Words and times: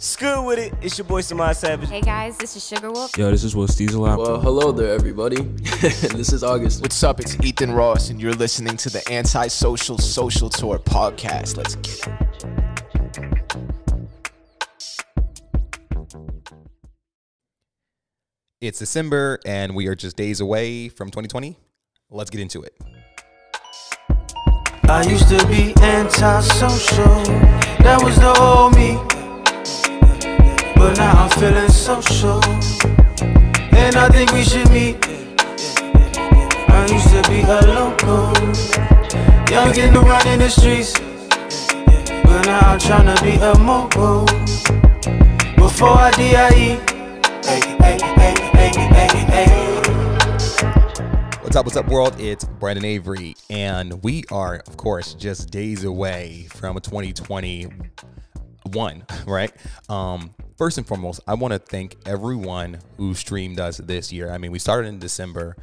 School 0.00 0.46
with 0.46 0.58
it. 0.58 0.72
It's 0.80 0.96
your 0.96 1.04
boy 1.04 1.20
Samad 1.20 1.56
Savage. 1.56 1.90
Hey 1.90 2.00
guys, 2.00 2.38
this 2.38 2.56
is 2.56 2.66
Sugar 2.66 2.90
Wolf. 2.90 3.18
Yo, 3.18 3.30
this 3.30 3.44
is 3.44 3.54
Will 3.54 3.66
Steezel 3.66 4.00
Well, 4.16 4.40
hello 4.40 4.72
there, 4.72 4.94
everybody. 4.94 5.42
this 5.42 6.32
is 6.32 6.42
August. 6.42 6.80
What's 6.80 7.02
up? 7.02 7.20
It's 7.20 7.38
Ethan 7.44 7.70
Ross, 7.70 8.08
and 8.08 8.18
you're 8.18 8.32
listening 8.32 8.78
to 8.78 8.88
the 8.88 9.02
Antisocial 9.12 9.98
Social 9.98 10.48
Social 10.48 10.48
Tour 10.48 10.78
podcast. 10.78 11.58
Let's 11.58 11.74
get 11.74 12.08
it. 12.08 12.30
It's 18.62 18.78
December, 18.78 19.38
and 19.44 19.76
we 19.76 19.86
are 19.86 19.94
just 19.94 20.16
days 20.16 20.40
away 20.40 20.88
from 20.88 21.10
2020. 21.10 21.58
Let's 22.08 22.30
get 22.30 22.40
into 22.40 22.62
it. 22.62 22.74
I 24.84 25.06
used 25.06 25.28
to 25.28 25.46
be 25.46 25.74
antisocial, 25.82 27.04
that 27.84 28.00
was 28.02 28.16
the 28.16 28.34
old 28.38 28.74
me. 28.74 29.09
But 30.80 30.96
now 30.96 31.24
I'm 31.24 31.30
feeling 31.38 31.68
social, 31.68 32.42
and 33.76 33.96
I 33.96 34.08
think 34.08 34.32
we 34.32 34.42
should 34.42 34.70
meet. 34.70 34.96
I 36.70 36.86
used 36.90 37.10
to 37.10 37.20
be 37.28 37.42
a 37.42 37.60
local, 37.68 38.32
young 39.52 39.78
and 39.78 39.94
around 39.94 40.26
in 40.26 40.38
the 40.38 40.48
streets. 40.48 40.98
But 42.24 42.46
now 42.46 42.60
I'm 42.60 42.78
tryna 42.78 43.20
be 43.22 43.36
a 43.36 43.54
mogul. 43.58 44.24
Before 45.56 45.98
I 45.98 46.10
DIE, 46.12 46.32
hey, 46.32 47.60
hey, 47.78 47.98
hey, 48.16 48.34
hey, 48.54 48.70
hey, 48.88 49.08
hey. 49.34 49.50
What's 51.42 51.56
up, 51.56 51.66
what's 51.66 51.76
up, 51.76 51.88
world? 51.88 52.16
It's 52.18 52.44
Brandon 52.44 52.86
Avery, 52.86 53.36
and 53.50 54.02
we 54.02 54.24
are, 54.32 54.62
of 54.66 54.78
course, 54.78 55.12
just 55.12 55.50
days 55.50 55.84
away 55.84 56.46
from 56.48 56.78
2021, 58.70 59.04
right? 59.26 59.52
Um, 59.88 60.34
first 60.56 60.78
and 60.78 60.86
foremost, 60.86 61.20
I 61.26 61.34
want 61.34 61.52
to 61.52 61.58
thank 61.58 61.96
everyone 62.06 62.78
who 62.96 63.14
streamed 63.14 63.60
us 63.60 63.78
this 63.78 64.12
year. 64.12 64.30
I 64.30 64.38
mean, 64.38 64.52
we 64.52 64.58
started 64.58 64.88
in 64.88 64.98
December, 64.98 65.56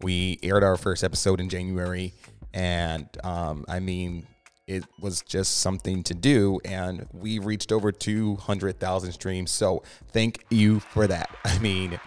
we 0.00 0.38
aired 0.42 0.64
our 0.64 0.76
first 0.76 1.04
episode 1.04 1.40
in 1.40 1.48
January, 1.48 2.14
and 2.52 3.08
um, 3.24 3.64
I 3.68 3.80
mean, 3.80 4.26
it 4.66 4.84
was 5.00 5.22
just 5.22 5.58
something 5.58 6.02
to 6.04 6.14
do, 6.14 6.60
and 6.64 7.06
we 7.12 7.38
reached 7.38 7.72
over 7.72 7.90
200,000 7.90 9.12
streams. 9.12 9.50
So, 9.50 9.82
thank 10.12 10.44
you 10.50 10.80
for 10.80 11.06
that. 11.06 11.30
I 11.44 11.58
mean, 11.58 11.98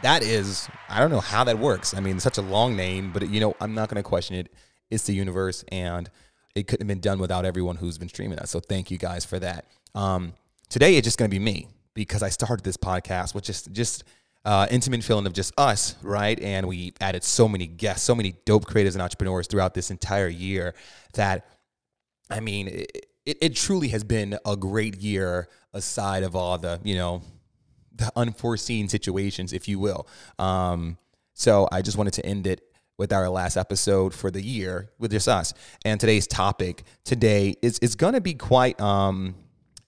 that 0.00 0.22
is 0.22 0.68
i 0.88 1.00
don't 1.00 1.10
know 1.10 1.18
how 1.18 1.42
that 1.42 1.58
works 1.58 1.92
i 1.92 1.98
mean 1.98 2.20
such 2.20 2.38
a 2.38 2.40
long 2.40 2.76
name 2.76 3.10
but 3.12 3.28
you 3.28 3.40
know 3.40 3.56
i'm 3.60 3.74
not 3.74 3.88
going 3.88 3.96
to 3.96 4.02
question 4.08 4.36
it 4.36 4.48
it's 4.92 5.04
the 5.06 5.12
universe 5.12 5.64
and 5.72 6.08
it 6.60 6.66
couldn't 6.66 6.82
have 6.82 6.88
been 6.88 7.00
done 7.00 7.18
without 7.18 7.44
everyone 7.44 7.76
who's 7.76 7.98
been 7.98 8.08
streaming 8.08 8.38
us 8.38 8.50
so 8.50 8.60
thank 8.60 8.90
you 8.90 8.98
guys 8.98 9.24
for 9.24 9.38
that. 9.38 9.66
Um, 9.94 10.34
today 10.68 10.96
it's 10.96 11.04
just 11.04 11.18
going 11.18 11.30
to 11.30 11.34
be 11.34 11.42
me 11.42 11.68
because 11.94 12.22
i 12.22 12.28
started 12.28 12.64
this 12.64 12.76
podcast 12.76 13.34
with 13.34 13.44
just 13.44 13.72
just 13.72 14.04
uh, 14.44 14.66
intimate 14.70 15.02
feeling 15.02 15.26
of 15.26 15.32
just 15.32 15.52
us 15.58 15.96
right? 16.02 16.40
And 16.40 16.66
we 16.66 16.94
added 17.00 17.24
so 17.24 17.48
many 17.48 17.66
guests 17.66 18.04
so 18.04 18.14
many 18.14 18.36
dope 18.44 18.66
creators 18.66 18.94
and 18.94 19.02
entrepreneurs 19.02 19.46
throughout 19.46 19.74
this 19.74 19.90
entire 19.90 20.28
year 20.28 20.74
that 21.14 21.46
i 22.30 22.40
mean 22.40 22.68
it, 22.68 23.06
it, 23.26 23.38
it 23.40 23.56
truly 23.56 23.88
has 23.88 24.04
been 24.04 24.38
a 24.46 24.56
great 24.56 24.96
year 24.96 25.48
aside 25.74 26.22
of 26.22 26.36
all 26.36 26.56
the 26.56 26.80
you 26.84 26.94
know 26.94 27.22
the 27.98 28.10
unforeseen 28.16 28.88
situations, 28.88 29.52
if 29.52 29.68
you 29.68 29.78
will. 29.78 30.08
Um, 30.38 30.96
so 31.34 31.68
I 31.70 31.82
just 31.82 31.96
wanted 31.96 32.14
to 32.14 32.26
end 32.26 32.46
it 32.46 32.62
with 32.98 33.12
our 33.12 33.28
last 33.30 33.56
episode 33.56 34.12
for 34.12 34.30
the 34.30 34.42
year 34.42 34.90
with 34.98 35.12
just 35.12 35.28
us. 35.28 35.54
And 35.84 35.98
today's 35.98 36.26
topic 36.26 36.82
today 37.04 37.54
is 37.62 37.78
is 37.78 37.94
going 37.94 38.14
to 38.14 38.20
be 38.20 38.34
quite 38.34 38.78
um 38.80 39.34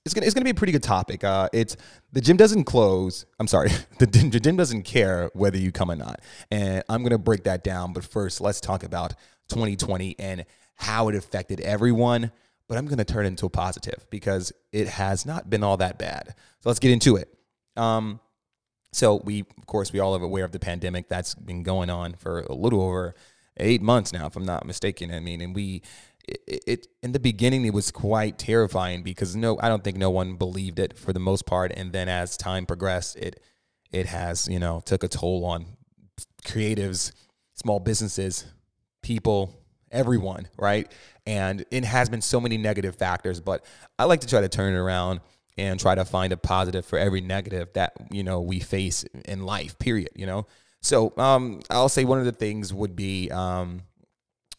it's 0.05 0.15
gonna 0.15 0.27
it's 0.27 0.35
gonna 0.35 0.45
be 0.45 0.51
a 0.51 0.55
pretty 0.55 0.73
good 0.73 0.83
topic. 0.83 1.25
Uh, 1.25 1.49
it's 1.53 1.77
the 2.13 2.21
gym 2.21 2.37
doesn't 2.37 2.65
close. 2.65 3.27
I'm 3.39 3.47
sorry, 3.47 3.71
the 3.99 4.07
gym, 4.07 4.31
the 4.31 4.41
gym 4.41 4.57
doesn't 4.57 4.85
care 4.85 5.31
whether 5.35 5.59
you 5.59 5.73
come 5.73 5.91
or 5.91 5.97
not. 5.97 6.21
And 6.51 6.83
I'm 6.89 7.03
gonna 7.03 7.19
break 7.19 7.45
that 7.45 7.63
down. 7.63 7.93
But 7.93 8.05
first, 8.05 8.41
let's 8.41 8.61
talk 8.61 8.83
about 8.83 9.15
2020 9.51 10.17
and 10.19 10.47
how 10.75 11.09
it 11.09 11.15
affected 11.15 11.61
everyone. 11.61 12.33
But 12.67 12.79
I'm 12.79 12.87
gonna 12.87 13.05
turn 13.05 13.27
into 13.27 13.47
a 13.47 13.51
positive 13.51 14.07
because 14.11 14.53
it 14.73 14.89
has 14.89 15.27
not 15.27 15.51
been 15.51 15.63
all 15.63 15.77
that 15.77 15.99
bad. 15.99 16.35
So 16.61 16.71
let's 16.71 16.79
get 16.79 16.93
into 16.93 17.17
it. 17.17 17.29
Um, 17.77 18.21
so 18.93 19.21
we, 19.25 19.41
of 19.41 19.67
course, 19.67 19.93
we 19.93 20.01
all 20.01 20.17
are 20.17 20.23
aware 20.23 20.45
of 20.45 20.53
the 20.53 20.59
pandemic 20.59 21.09
that's 21.09 21.35
been 21.35 21.63
going 21.63 21.91
on 21.91 22.15
for 22.15 22.41
a 22.41 22.55
little 22.55 22.83
over 22.83 23.15
eight 23.57 23.83
months 23.83 24.13
now, 24.13 24.27
if 24.27 24.37
I'm 24.37 24.45
not 24.45 24.67
mistaken. 24.67 25.13
I 25.13 25.21
mean, 25.21 25.41
and 25.41 25.55
we, 25.55 25.83
it, 26.27 26.65
it 26.67 26.87
in 27.03 27.13
the 27.13 27.21
beginning 27.21 27.65
it 27.65 27.73
was 27.75 27.91
quite 27.91 28.39
terrifying 28.39 29.03
because 29.03 29.37
no, 29.37 29.59
I 29.61 29.69
don't 29.69 29.85
think 29.85 29.97
no 29.97 30.11
one 30.11 30.37
believed 30.37 30.79
it 30.79 30.99
for 30.99 31.13
the 31.13 31.21
most 31.21 31.47
part. 31.47 31.73
And 31.75 31.93
then 31.93 32.09
as 32.09 32.37
time 32.37 32.67
progressed, 32.67 33.17
it 33.17 33.41
it 33.93 34.07
has 34.07 34.49
you 34.49 34.59
know 34.59 34.83
took 34.85 35.05
a 35.05 35.09
toll 35.09 35.45
on 35.45 35.67
creatives, 36.45 37.13
small 37.55 37.81
businesses, 37.81 38.47
people, 39.03 39.61
everyone, 39.91 40.49
right? 40.59 40.91
And 41.27 41.65
it 41.71 41.85
has 41.85 42.09
been 42.09 42.23
so 42.23 42.41
many 42.41 42.57
negative 42.57 42.97
factors, 42.97 43.41
but 43.41 43.65
I 43.99 44.05
like 44.05 44.21
to 44.21 44.27
try 44.27 44.41
to 44.41 44.49
turn 44.49 44.75
it 44.75 44.79
around 44.79 45.21
and 45.61 45.79
try 45.79 45.95
to 45.95 46.07
find 46.07 46.33
a 46.33 46.37
positive 46.39 46.87
for 46.87 46.99
every 46.99 47.21
negative 47.21 47.69
that 47.75 47.93
you 48.11 48.25
know 48.25 48.41
we 48.41 48.61
face 48.61 49.05
in 49.27 49.45
life 49.45 49.79
period 49.79 50.09
you 50.17 50.27
know? 50.27 50.47
So 50.81 51.13
um, 51.19 51.61
i'll 51.69 51.91
say 51.91 52.05
one 52.05 52.19
of 52.19 52.25
the 52.25 52.33
things 52.33 52.73
would 52.73 52.97
be 52.97 53.31
um, 53.31 53.83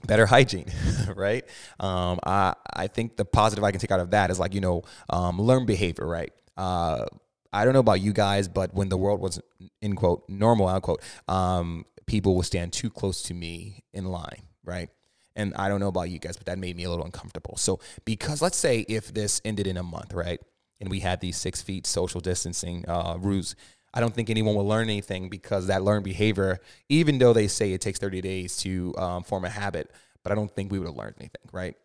better 0.06 0.28
hygiene 0.28 0.68
right? 1.16 1.44
Um, 1.80 2.20
I, 2.24 2.54
I 2.72 2.88
think 2.88 3.18
the 3.18 3.26
positive 3.26 3.64
i 3.64 3.72
can 3.72 3.80
take 3.80 3.92
out 3.92 4.00
of 4.00 4.12
that 4.12 4.30
is 4.30 4.40
like 4.40 4.54
you 4.54 4.62
know 4.62 4.84
um, 5.10 5.42
learn 5.42 5.66
behavior 5.66 6.08
right? 6.08 6.32
Uh, 6.56 7.06
i 7.52 7.66
don't 7.66 7.74
know 7.74 7.80
about 7.80 8.00
you 8.00 8.14
guys 8.14 8.48
but 8.48 8.74
when 8.74 8.90
the 8.90 8.98
world 8.98 9.20
was 9.20 9.42
in 9.82 9.96
quote 9.96 10.24
normal 10.30 10.68
unquote 10.68 11.02
um, 11.28 11.86
people 12.06 12.36
will 12.36 12.44
stand 12.44 12.72
too 12.72 12.90
close 12.90 13.24
to 13.24 13.34
me 13.34 13.84
in 13.94 14.06
line 14.06 14.44
right? 14.64 14.90
And 15.36 15.56
i 15.56 15.68
don't 15.68 15.80
know 15.80 15.88
about 15.88 16.12
you 16.12 16.20
guys 16.20 16.38
but 16.38 16.46
that 16.46 16.60
made 16.60 16.76
me 16.76 16.84
a 16.84 16.90
little 16.90 17.06
uncomfortable. 17.06 17.58
So 17.58 17.80
because 18.06 18.42
let's 18.44 18.58
say 18.58 18.86
if 18.88 19.12
this 19.12 19.42
ended 19.44 19.66
in 19.66 19.78
a 19.78 19.84
month 19.84 20.14
right 20.14 20.40
and 20.82 20.90
we 20.90 21.00
had 21.00 21.22
these 21.22 21.38
six 21.38 21.62
feet 21.62 21.88
social 21.88 22.20
distancing 22.20 22.84
uh, 22.88 23.16
rules. 23.20 23.56
I 23.94 24.00
don't 24.00 24.14
think 24.14 24.30
anyone 24.30 24.56
will 24.56 24.68
learn 24.68 24.90
anything 24.90 25.30
because 25.30 25.68
that 25.68 25.84
learned 25.84 26.04
behavior, 26.04 26.60
even 26.90 27.20
though 27.20 27.34
they 27.34 27.48
say 27.48 27.72
it 27.74 27.82
takes 27.82 28.00
30 28.00 28.22
days 28.22 28.58
to 28.58 28.94
um, 28.98 29.24
form 29.24 29.46
a 29.46 29.50
habit, 29.50 29.92
but 30.24 30.32
I 30.32 30.36
don't 30.36 30.54
think 30.54 30.72
we 30.72 30.80
would 30.80 30.88
have 30.88 30.96
learned 30.96 31.16
anything, 31.20 31.42
right? 31.52 31.76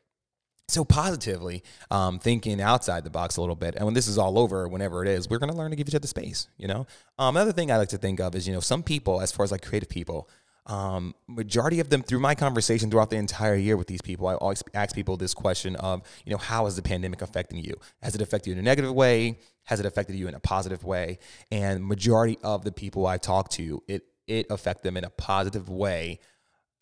So 0.68 0.84
positively, 0.84 1.62
um, 1.92 2.18
thinking 2.18 2.60
outside 2.60 3.04
the 3.04 3.10
box 3.10 3.36
a 3.36 3.40
little 3.40 3.54
bit, 3.54 3.76
and 3.76 3.84
when 3.84 3.94
this 3.94 4.08
is 4.08 4.18
all 4.18 4.36
over, 4.36 4.66
whenever 4.66 5.02
it 5.04 5.08
is, 5.08 5.30
we're 5.30 5.38
going 5.38 5.52
to 5.52 5.56
learn 5.56 5.70
to 5.70 5.76
give 5.76 5.86
each 5.86 5.94
other 5.94 6.08
space. 6.08 6.48
You 6.58 6.66
know, 6.66 6.86
um, 7.18 7.36
another 7.36 7.52
thing 7.52 7.70
I 7.70 7.76
like 7.76 7.90
to 7.90 7.98
think 7.98 8.18
of 8.18 8.34
is 8.34 8.48
you 8.48 8.54
know 8.54 8.58
some 8.58 8.82
people, 8.82 9.20
as 9.20 9.30
far 9.30 9.44
as 9.44 9.52
like 9.52 9.64
creative 9.64 9.88
people, 9.88 10.28
um, 10.66 11.14
majority 11.28 11.78
of 11.78 11.90
them 11.90 12.02
through 12.02 12.18
my 12.18 12.34
conversation 12.34 12.90
throughout 12.90 13.10
the 13.10 13.16
entire 13.16 13.54
year 13.54 13.76
with 13.76 13.86
these 13.86 14.02
people, 14.02 14.26
I 14.26 14.34
always 14.34 14.62
ask 14.74 14.94
people 14.94 15.16
this 15.16 15.32
question 15.32 15.76
of, 15.76 16.02
you 16.24 16.32
know, 16.32 16.38
how 16.38 16.66
is 16.66 16.74
the 16.74 16.82
pandemic 16.82 17.22
affecting 17.22 17.58
you? 17.58 17.74
Has 18.02 18.14
it 18.14 18.20
affected 18.20 18.50
you 18.50 18.52
in 18.54 18.58
a 18.58 18.62
negative 18.62 18.92
way? 18.92 19.38
Has 19.64 19.78
it 19.78 19.86
affected 19.86 20.16
you 20.16 20.26
in 20.26 20.34
a 20.34 20.40
positive 20.40 20.82
way? 20.82 21.18
And 21.52 21.84
majority 21.84 22.38
of 22.42 22.64
the 22.64 22.72
people 22.72 23.06
I 23.06 23.18
talk 23.18 23.48
to, 23.50 23.82
it 23.86 24.02
it 24.26 24.46
affect 24.50 24.82
them 24.82 24.96
in 24.96 25.04
a 25.04 25.10
positive 25.10 25.68
way 25.68 26.18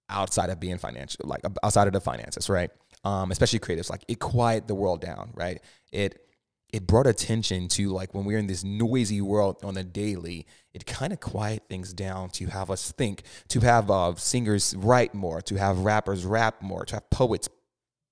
outside 0.08 0.48
of 0.48 0.58
being 0.58 0.78
financial, 0.78 1.26
like 1.28 1.42
outside 1.62 1.86
of 1.86 1.92
the 1.92 2.00
finances, 2.00 2.48
right? 2.48 2.70
Um, 3.04 3.30
especially 3.30 3.58
creatives, 3.58 3.90
like 3.90 4.02
it 4.08 4.18
quiet 4.18 4.66
the 4.66 4.74
world 4.74 5.02
down, 5.02 5.30
right? 5.34 5.60
It 5.92 6.26
it 6.74 6.88
brought 6.88 7.06
attention 7.06 7.68
to 7.68 7.90
like 7.90 8.12
when 8.14 8.24
we're 8.24 8.36
in 8.36 8.48
this 8.48 8.64
noisy 8.64 9.20
world 9.20 9.58
on 9.62 9.76
a 9.76 9.84
daily, 9.84 10.44
it 10.72 10.84
kind 10.84 11.12
of 11.12 11.20
quiet 11.20 11.62
things 11.68 11.92
down 11.92 12.30
to 12.30 12.46
have 12.46 12.68
us 12.68 12.90
think, 12.90 13.22
to 13.46 13.60
have 13.60 13.92
uh, 13.92 14.12
singers 14.16 14.74
write 14.76 15.14
more, 15.14 15.40
to 15.42 15.54
have 15.54 15.78
rappers 15.78 16.26
rap 16.26 16.60
more, 16.60 16.84
to 16.84 16.96
have 16.96 17.08
poets 17.10 17.48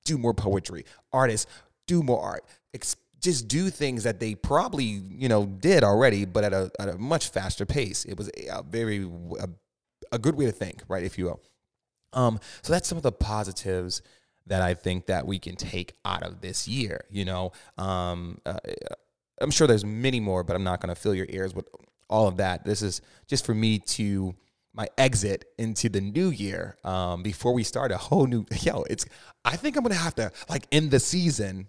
do 0.05 0.17
more 0.17 0.33
poetry, 0.33 0.84
artists 1.12 1.50
do 1.89 2.05
more 2.05 2.23
art, 2.23 2.45
Ex- 2.73 2.95
just 3.21 3.49
do 3.49 3.69
things 3.69 4.05
that 4.05 4.20
they 4.20 4.37
probably 4.37 4.85
you 4.85 5.29
know 5.29 5.44
did 5.44 5.82
already, 5.82 6.25
but 6.25 6.44
at 6.44 6.53
a 6.53 6.70
at 6.79 6.88
a 6.88 6.97
much 6.97 7.31
faster 7.31 7.67
pace. 7.67 8.05
It 8.05 8.17
was 8.17 8.31
a, 8.49 8.62
very 8.62 9.11
a, 9.41 9.49
a 10.12 10.20
good 10.20 10.37
way 10.37 10.44
to 10.44 10.53
think, 10.53 10.85
right, 10.87 11.03
if 11.03 11.19
you 11.19 11.25
will. 11.25 11.41
Um, 12.12 12.38
so 12.62 12.73
that's 12.73 12.88
some 12.88 12.97
of 12.97 13.03
the 13.03 13.11
positives 13.11 14.03
that 14.47 14.62
I 14.62 14.75
think 14.75 15.06
that 15.06 15.27
we 15.27 15.39
can 15.39 15.56
take 15.56 15.94
out 16.05 16.23
of 16.23 16.41
this 16.41 16.67
year. 16.67 17.05
You 17.11 17.25
know, 17.25 17.53
um, 17.79 18.39
uh, 18.44 18.59
I'm 19.41 19.50
sure 19.50 19.67
there's 19.67 19.85
many 19.85 20.21
more, 20.21 20.43
but 20.43 20.56
I'm 20.56 20.65
not 20.65 20.81
going 20.81 20.94
to 20.94 21.00
fill 21.00 21.15
your 21.15 21.27
ears 21.29 21.55
with 21.55 21.69
all 22.09 22.29
of 22.29 22.37
that. 22.39 22.65
This 22.65 22.83
is 22.83 23.00
just 23.27 23.47
for 23.47 23.55
me 23.55 23.79
to 23.79 24.35
my 24.75 24.89
exit 24.97 25.44
into 25.59 25.89
the 25.89 26.00
new 26.00 26.31
year 26.31 26.77
um, 26.85 27.23
before 27.23 27.53
we 27.53 27.62
start 27.62 27.93
a 27.93 27.97
whole 27.99 28.27
new. 28.27 28.47
Yo, 28.61 28.83
it's. 28.89 29.05
I 29.44 29.56
think 29.56 29.77
I'm 29.77 29.83
going 29.83 29.94
to 29.94 29.99
have 29.99 30.15
to 30.17 30.33
like 30.49 30.67
end 30.73 30.91
the 30.91 31.00
season 31.00 31.69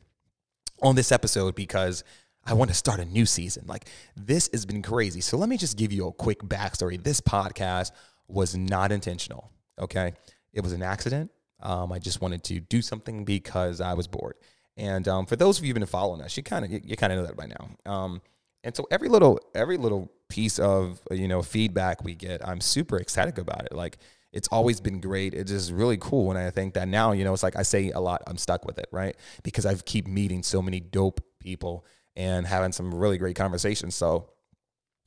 on 0.81 0.95
this 0.95 1.11
episode 1.11 1.55
because. 1.55 2.03
I 2.45 2.55
want 2.55 2.69
to 2.71 2.75
start 2.75 2.99
a 2.99 3.05
new 3.05 3.25
season. 3.25 3.63
Like 3.67 3.87
this 4.17 4.49
has 4.51 4.65
been 4.65 4.81
crazy. 4.81 5.21
So 5.21 5.37
let 5.37 5.47
me 5.47 5.55
just 5.55 5.77
give 5.77 5.93
you 5.93 6.07
a 6.07 6.11
quick 6.11 6.39
backstory. 6.39 7.01
This 7.01 7.21
podcast 7.21 7.91
was 8.27 8.53
not 8.53 8.91
intentional. 8.91 9.49
Okay. 9.79 10.11
It 10.51 10.61
was 10.61 10.73
an 10.73 10.83
accident. 10.83 11.31
Um, 11.63 11.91
I 11.91 11.99
just 11.99 12.21
wanted 12.21 12.43
to 12.45 12.59
do 12.59 12.81
something 12.81 13.25
because 13.25 13.81
I 13.81 13.93
was 13.93 14.07
bored. 14.07 14.35
And 14.77 15.07
um, 15.07 15.25
for 15.25 15.35
those 15.35 15.57
of 15.57 15.63
you 15.65 15.69
who've 15.69 15.79
been 15.79 15.85
following 15.85 16.21
us, 16.21 16.35
you 16.37 16.43
kind 16.43 16.65
of 16.65 16.71
you, 16.71 16.81
you 16.83 16.95
kind 16.95 17.11
of 17.13 17.19
know 17.19 17.25
that 17.25 17.37
by 17.37 17.47
now. 17.47 17.91
Um, 17.91 18.21
and 18.63 18.75
so 18.75 18.87
every 18.91 19.09
little 19.09 19.39
every 19.55 19.77
little 19.77 20.11
piece 20.29 20.59
of 20.59 20.99
you 21.11 21.27
know 21.27 21.41
feedback 21.41 22.03
we 22.03 22.15
get, 22.15 22.47
I'm 22.47 22.61
super 22.61 22.97
excited 22.97 23.39
about 23.39 23.65
it. 23.65 23.73
Like 23.73 23.97
it's 24.33 24.47
always 24.47 24.81
been 24.81 24.99
great. 24.99 25.33
It's 25.33 25.51
just 25.51 25.71
really 25.71 25.97
cool. 25.97 26.31
And 26.31 26.39
I 26.39 26.49
think 26.49 26.73
that 26.73 26.87
now, 26.87 27.11
you 27.11 27.23
know, 27.23 27.33
it's 27.33 27.43
like 27.43 27.55
I 27.55 27.61
say 27.61 27.91
a 27.91 27.99
lot, 27.99 28.23
I'm 28.25 28.37
stuck 28.37 28.65
with 28.65 28.79
it, 28.79 28.87
right? 28.91 29.15
Because 29.43 29.65
I 29.65 29.75
keep 29.75 30.07
meeting 30.07 30.41
so 30.41 30.61
many 30.61 30.79
dope 30.79 31.21
people 31.39 31.85
and 32.15 32.45
having 32.47 32.71
some 32.71 32.93
really 32.93 33.19
great 33.19 33.35
conversations. 33.35 33.93
So, 33.93 34.31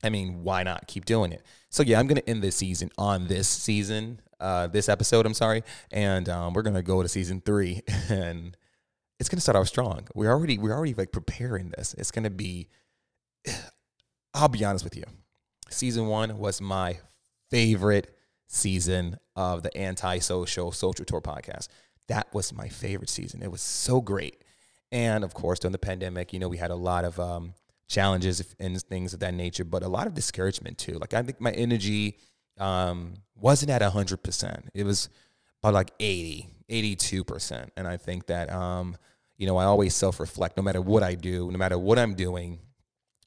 I 0.01 0.09
mean, 0.09 0.43
why 0.43 0.63
not 0.63 0.87
keep 0.87 1.03
doing 1.03 1.33
it? 1.33 1.43
So, 1.69 1.83
yeah, 1.83 1.99
I'm 1.99 2.07
to 2.07 2.29
end 2.29 2.41
this 2.41 2.55
season 2.55 2.89
on 2.97 3.27
this 3.27 3.49
season, 3.49 4.21
uh, 4.39 4.67
this 4.67 4.89
episode, 4.89 5.25
I'm 5.25 5.33
sorry. 5.33 5.63
And 5.91 6.29
um, 6.29 6.53
we're 6.53 6.63
to 6.75 6.83
go 6.83 7.01
to 7.01 7.09
season 7.09 7.41
three 7.41 7.81
and 8.09 8.55
it's 9.19 9.29
to 9.37 9.41
start 9.41 9.55
off 9.55 9.67
strong. 9.67 10.07
We're 10.13 10.31
already, 10.31 10.57
we're 10.57 10.73
already 10.73 10.93
like 10.93 11.11
preparing 11.11 11.69
this. 11.69 11.95
It's 11.97 12.11
to 12.23 12.29
be, 12.29 12.69
I'll 14.33 14.47
be 14.47 14.63
honest 14.63 14.83
with 14.83 14.95
you. 14.95 15.03
Season 15.69 16.07
one 16.07 16.37
was 16.37 16.61
my 16.61 16.99
favorite 17.49 18.15
season 18.47 19.17
of 19.35 19.63
the 19.63 19.75
anti-social 19.75 20.71
Social 20.71 21.05
Tour 21.05 21.21
podcast. 21.21 21.67
That 22.07 22.33
was 22.33 22.53
my 22.53 22.69
favorite 22.69 23.09
season. 23.09 23.41
It 23.41 23.51
was 23.51 23.61
so 23.61 23.99
great. 23.99 24.43
And 24.91 25.23
of 25.23 25.33
course, 25.33 25.59
during 25.59 25.73
the 25.73 25.77
pandemic, 25.77 26.31
you 26.31 26.39
know, 26.39 26.47
we 26.47 26.57
had 26.57 26.71
a 26.71 26.75
lot 26.75 27.03
of 27.03 27.19
um, 27.19 27.53
challenges 27.89 28.55
and 28.59 28.81
things 28.83 29.13
of 29.13 29.19
that 29.19 29.33
nature, 29.33 29.65
but 29.65 29.83
a 29.83 29.89
lot 29.89 30.07
of 30.07 30.13
discouragement 30.13 30.77
too. 30.77 30.93
Like 30.93 31.13
I 31.13 31.21
think 31.23 31.41
my 31.41 31.51
energy 31.51 32.17
um, 32.57 33.15
wasn't 33.35 33.71
at 33.71 33.81
100%. 33.81 34.67
It 34.73 34.83
was 34.83 35.09
about 35.61 35.73
like 35.73 35.91
80, 35.99 36.47
82%. 36.69 37.69
And 37.75 37.87
I 37.87 37.97
think 37.97 38.27
that, 38.27 38.51
um, 38.51 38.97
you 39.37 39.47
know, 39.47 39.57
I 39.57 39.65
always 39.65 39.95
self 39.95 40.19
reflect 40.19 40.57
no 40.57 40.63
matter 40.63 40.81
what 40.81 41.03
I 41.03 41.15
do, 41.15 41.51
no 41.51 41.57
matter 41.57 41.77
what 41.77 41.99
I'm 41.99 42.15
doing, 42.15 42.59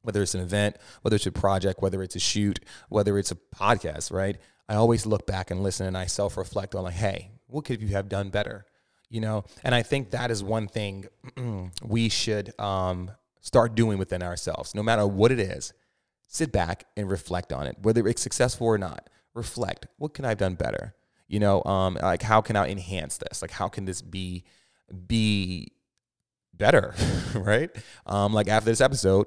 whether 0.02 0.22
it's 0.22 0.34
an 0.34 0.40
event, 0.40 0.76
whether 1.02 1.16
it's 1.16 1.26
a 1.26 1.32
project, 1.32 1.82
whether 1.82 2.02
it's 2.02 2.16
a 2.16 2.20
shoot, 2.20 2.60
whether 2.88 3.18
it's 3.18 3.30
a 3.30 3.36
podcast, 3.54 4.12
right? 4.12 4.36
I 4.68 4.74
always 4.74 5.06
look 5.06 5.26
back 5.26 5.50
and 5.50 5.62
listen 5.62 5.86
and 5.86 5.96
I 5.96 6.06
self 6.06 6.36
reflect 6.36 6.74
on 6.74 6.84
like, 6.84 6.94
hey, 6.94 7.32
what 7.46 7.64
could 7.64 7.80
you 7.82 7.88
have 7.88 8.08
done 8.08 8.30
better? 8.30 8.66
You 9.08 9.20
know, 9.20 9.44
and 9.64 9.74
I 9.74 9.82
think 9.82 10.10
that 10.10 10.30
is 10.30 10.42
one 10.42 10.68
thing 10.68 11.06
we 11.82 12.08
should 12.08 12.58
um, 12.60 13.10
start 13.40 13.74
doing 13.74 13.98
within 13.98 14.22
ourselves, 14.22 14.74
no 14.74 14.82
matter 14.82 15.06
what 15.06 15.32
it 15.32 15.40
is. 15.40 15.72
Sit 16.28 16.52
back 16.52 16.84
and 16.96 17.10
reflect 17.10 17.52
on 17.52 17.66
it, 17.66 17.76
whether 17.82 18.06
it's 18.06 18.22
successful 18.22 18.68
or 18.68 18.78
not. 18.78 19.10
Reflect. 19.34 19.86
What 19.98 20.14
can 20.14 20.24
I 20.24 20.30
have 20.30 20.38
done 20.38 20.54
better? 20.54 20.94
You 21.28 21.40
know, 21.40 21.62
um, 21.64 21.94
like 22.00 22.22
how 22.22 22.40
can 22.40 22.56
I 22.56 22.68
enhance 22.68 23.18
this? 23.18 23.42
Like 23.42 23.52
how 23.52 23.68
can 23.68 23.84
this 23.84 24.02
be 24.02 24.44
be 25.06 25.72
better? 26.52 26.94
right? 27.34 27.70
Um, 28.06 28.32
like 28.32 28.48
after 28.48 28.70
this 28.70 28.80
episode, 28.80 29.26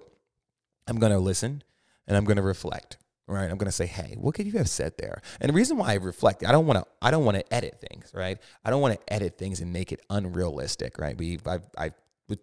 I'm 0.88 0.98
gonna 0.98 1.20
listen 1.20 1.64
and 2.08 2.18
I'm 2.18 2.26
gonna 2.26 2.42
reflect 2.42 2.98
right 3.28 3.50
i'm 3.50 3.58
to 3.58 3.72
say 3.72 3.86
hey 3.86 4.16
what 4.20 4.36
could 4.36 4.46
you 4.46 4.54
have 4.54 4.70
said 4.70 4.94
there 4.98 5.22
and 5.40 5.50
the 5.50 5.54
reason 5.54 5.78
why 5.78 5.92
i 5.92 5.96
reflect 5.96 6.46
i 6.46 6.52
don't 6.52 6.66
want 6.66 6.78
to 6.78 6.86
i 7.02 7.10
don't 7.10 7.24
want 7.24 7.38
to 7.38 7.54
edit 7.54 7.80
things 7.90 8.12
right 8.14 8.38
i 8.66 8.70
don't 8.70 8.82
want 8.82 8.94
to 8.94 9.14
edit 9.14 9.38
things 9.38 9.62
and 9.62 9.72
make 9.72 9.92
it 9.92 10.02
unrealistic 10.10 10.98
right 10.98 11.18
we 11.18 11.40
i've, 11.46 11.66
I've 11.78 11.94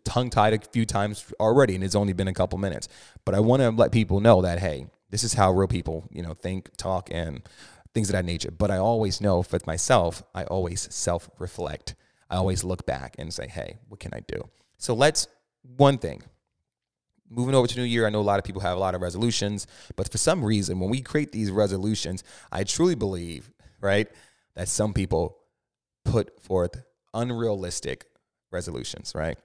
tongue 0.05 0.31
tied 0.31 0.55
a 0.55 0.59
few 0.59 0.87
times 0.87 1.33
already 1.41 1.75
and 1.75 1.83
it's 1.83 1.95
only 1.95 2.13
been 2.13 2.29
a 2.29 2.33
couple 2.33 2.59
minutes 2.59 2.89
but 3.25 3.35
i 3.35 3.41
want 3.41 3.61
to 3.61 3.71
let 3.71 3.93
people 3.93 4.21
know 4.21 4.43
that 4.43 4.59
hey 4.59 4.87
this 5.11 5.25
is 5.25 5.35
how 5.35 5.53
real 5.53 5.69
people 5.69 6.09
you 6.11 6.23
know 6.23 6.35
think 6.35 6.71
talk 6.77 7.09
and 7.11 7.43
things 7.93 8.09
of 8.09 8.13
that 8.13 8.25
nature. 8.25 8.51
But 8.51 8.71
i 8.71 8.77
always 8.77 9.21
know 9.21 9.43
for 9.43 9.59
myself 9.67 10.23
i 10.35 10.45
always 10.45 10.93
self 10.95 11.29
reflect 11.39 11.95
i 12.29 12.37
always 12.37 12.65
look 12.65 12.87
back 12.87 13.17
and 13.19 13.33
say 13.33 13.47
hey 13.47 13.79
what 13.89 14.01
can 14.01 14.13
i 14.15 14.21
do? 14.27 14.49
So 14.79 14.95
let's 14.95 15.29
one 15.77 15.99
thing 15.99 16.23
moving 17.29 17.55
over 17.55 17.67
to 17.67 17.77
new 17.79 17.85
year 17.85 18.07
i 18.07 18.11
know 18.11 18.21
a 18.21 18.23
lot 18.23 18.39
of 18.39 18.45
people 18.45 18.63
have 18.63 18.77
a 18.77 18.81
lot 18.81 18.95
of 18.95 19.03
resolutions 19.03 19.67
but 19.95 20.11
for 20.11 20.19
some 20.19 20.45
reason 20.45 20.81
when 20.81 20.91
we 20.91 21.01
create 21.01 21.31
these 21.33 21.51
resolutions 21.51 22.25
i 22.51 22.65
truly 22.65 22.95
believe 22.95 23.53
right 23.81 24.09
that 24.55 24.69
some 24.69 24.93
people 24.93 25.37
put 26.05 26.41
forth 26.43 26.83
unrealistic 27.15 28.07
resolutions 28.51 29.13
right? 29.15 29.39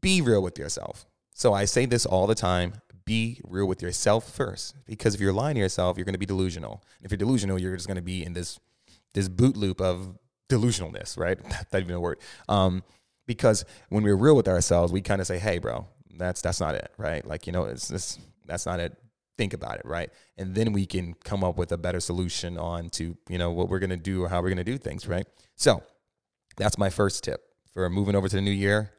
Be 0.00 0.20
real 0.20 0.42
with 0.42 0.58
yourself. 0.58 1.06
So 1.32 1.52
i 1.52 1.64
say 1.64 1.86
this 1.86 2.06
all 2.06 2.26
the 2.26 2.34
time 2.34 2.74
be 3.06 3.40
real 3.44 3.66
with 3.66 3.80
yourself 3.80 4.30
first 4.30 4.74
because 4.84 5.14
if 5.14 5.20
you're 5.20 5.32
lying 5.32 5.54
to 5.54 5.60
yourself 5.60 5.96
you're 5.96 6.04
going 6.04 6.12
to 6.12 6.18
be 6.18 6.26
delusional 6.26 6.82
if 7.02 7.10
you're 7.10 7.16
delusional 7.16 7.58
you're 7.58 7.76
just 7.76 7.86
going 7.86 7.96
to 7.96 8.02
be 8.02 8.24
in 8.24 8.34
this 8.34 8.58
this 9.14 9.28
boot 9.28 9.56
loop 9.56 9.80
of 9.80 10.18
delusionalness 10.50 11.16
right 11.16 11.42
not 11.72 11.80
even 11.80 11.94
a 11.94 12.00
word 12.00 12.18
um, 12.48 12.82
because 13.26 13.64
when 13.88 14.02
we're 14.02 14.16
real 14.16 14.36
with 14.36 14.48
ourselves 14.48 14.92
we 14.92 15.00
kind 15.00 15.20
of 15.20 15.26
say 15.26 15.38
hey 15.38 15.58
bro 15.58 15.86
that's 16.18 16.40
that's 16.40 16.60
not 16.60 16.74
it, 16.74 16.90
right? 16.96 17.26
Like 17.26 17.46
you 17.46 17.52
know, 17.52 17.64
it's 17.64 17.88
this 17.88 18.18
that's 18.44 18.66
not 18.66 18.80
it. 18.80 18.96
Think 19.38 19.52
about 19.52 19.76
it, 19.76 19.84
right? 19.84 20.10
And 20.38 20.54
then 20.54 20.72
we 20.72 20.86
can 20.86 21.14
come 21.24 21.44
up 21.44 21.58
with 21.58 21.72
a 21.72 21.76
better 21.76 22.00
solution 22.00 22.56
on 22.56 22.88
to 22.90 23.16
you 23.28 23.38
know 23.38 23.50
what 23.50 23.68
we're 23.68 23.78
gonna 23.78 23.96
do 23.96 24.24
or 24.24 24.28
how 24.28 24.42
we're 24.42 24.48
gonna 24.48 24.64
do 24.64 24.78
things, 24.78 25.06
right? 25.06 25.26
So 25.56 25.82
that's 26.56 26.78
my 26.78 26.90
first 26.90 27.24
tip 27.24 27.42
for 27.72 27.88
moving 27.90 28.14
over 28.14 28.28
to 28.28 28.36
the 28.36 28.42
new 28.42 28.50
year. 28.50 28.92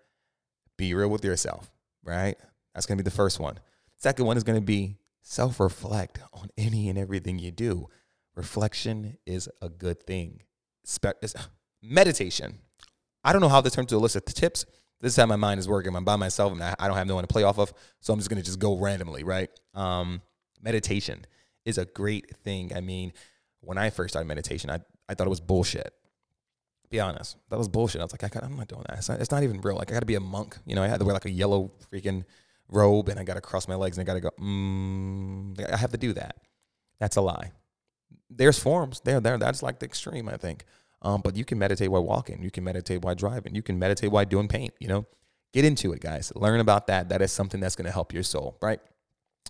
Be 0.78 0.94
real 0.94 1.10
with 1.10 1.26
yourself, 1.26 1.72
right? 2.04 2.38
That's 2.74 2.86
gonna 2.86 2.98
be 2.98 3.04
the 3.04 3.12
first 3.12 3.40
one. 3.40 3.60
Second 3.98 4.26
one 4.26 4.38
is 4.38 4.44
gonna 4.44 4.62
be 4.62 4.98
self 5.22 5.60
reflect 5.60 6.20
on 6.34 6.50
any 6.58 6.90
and 6.90 6.98
everything 6.98 7.40
you 7.40 7.52
do. 7.52 7.88
Reflection 8.36 9.18
is 9.26 9.50
a 9.62 9.70
good 9.70 10.04
thing. 10.04 10.42
meditation. 11.82 12.60
I 13.24 13.34
don't 13.34 13.42
know 13.42 13.50
how 13.50 13.62
this 13.62 13.74
turns 13.74 13.90
to 13.90 13.98
a 13.98 14.00
list 14.00 14.16
of 14.16 14.26
tips, 14.26 14.66
this 15.02 15.14
is 15.14 15.18
how 15.18 15.26
my 15.26 15.36
mind 15.36 15.60
is 15.60 15.68
working. 15.68 15.96
I'm 15.96 16.04
by 16.04 16.16
myself 16.16 16.52
and 16.52 16.64
I 16.64 16.88
don't 16.88 16.98
have 16.98 17.08
no 17.08 17.16
one 17.16 17.24
to 17.24 17.28
play 17.28 17.44
off 17.44 17.60
of. 17.60 17.72
So 18.00 18.14
I'm 18.14 18.20
just 18.20 18.30
going 18.30 18.42
to 18.42 18.46
just 18.46 18.60
go 18.60 18.78
randomly, 18.78 19.24
right? 19.24 19.50
Um, 19.74 20.22
meditation 20.62 21.26
is 21.66 21.78
a 21.78 21.86
great 21.86 22.36
thing. 22.38 22.72
I 22.76 22.82
mean, 22.82 23.14
when 23.62 23.78
I 23.78 23.90
first 23.90 24.14
started 24.14 24.28
meditation, 24.28 24.70
I, 24.70 24.80
I 25.08 25.14
thought 25.14 25.28
it 25.28 25.30
was 25.30 25.42
bullshit. 25.42 25.94
Be 26.90 27.00
honest, 27.00 27.36
that 27.50 27.58
was 27.58 27.68
bullshit. 27.68 28.00
I 28.02 28.06
was 28.06 28.14
like, 28.14 28.24
I 28.24 28.46
am 28.46 28.56
not 28.56 28.70
doing 28.70 28.84
that. 28.88 28.98
It's 28.98 29.10
not, 29.10 29.20
it's 29.20 29.30
not, 29.30 29.44
even 29.44 29.60
real. 29.60 29.76
Like, 29.76 29.92
I 29.92 29.94
got 29.94 30.00
to 30.00 30.06
be 30.06 30.16
a 30.16 30.22
monk. 30.22 30.58
You 30.66 30.74
know, 30.74 30.84
I 30.84 30.88
had 30.88 31.00
to 31.00 31.06
wear 31.06 31.14
like 31.14 31.26
a 31.26 31.30
yellow 31.30 31.72
freaking 31.92 32.24
robe 32.70 33.10
and 33.10 33.20
I 33.20 33.24
got 33.24 33.36
to 33.36 33.42
cross 33.42 33.68
my 33.68 33.76
legs 33.76 33.98
and 33.98 34.08
I 34.08 34.12
got 34.12 34.16
to 34.16 34.22
go, 34.22 34.32
mm, 34.42 35.72
I 35.72 35.78
have 35.78 35.92
to 35.92 35.98
do 35.98 36.14
that. 36.14 36.38
That's 37.00 37.16
a 37.16 37.22
lie. 37.22 37.52
There's 38.30 38.60
forms 38.60 39.02
there, 39.02 39.20
there. 39.20 39.38
That's 39.38 39.64
like 39.64 39.80
the 39.80 39.86
extreme, 39.86 40.28
I 40.28 40.38
think. 40.38 40.66
Um, 41.02 41.22
but 41.24 41.36
you 41.36 41.46
can 41.46 41.60
meditate 41.60 41.90
while 41.90 42.04
walking. 42.04 42.42
You 42.44 42.52
can 42.52 42.64
meditate 42.64 43.04
while 43.04 43.16
driving. 43.16 43.56
You 43.56 43.62
can 43.62 43.78
meditate 43.78 44.12
while 44.12 44.26
doing 44.26 44.48
paint. 44.48 44.74
You 44.80 44.88
know, 44.88 45.06
get 45.54 45.64
into 45.64 45.94
it, 45.94 46.02
guys. 46.02 46.32
Learn 46.36 46.60
about 46.60 46.88
that. 46.88 47.10
That 47.10 47.22
is 47.22 47.32
something 47.32 47.60
that's 47.60 47.76
going 47.76 47.86
to 47.86 47.92
help 47.92 48.14
your 48.14 48.24
soul, 48.24 48.58
right? 48.62 48.80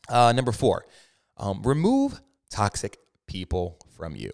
Uh, 0.10 0.32
number 0.34 0.51
four, 0.51 0.86
um, 1.38 1.62
remove 1.63 2.22
toxic 2.50 2.98
people 3.27 3.77
from 3.96 4.15
you. 4.15 4.32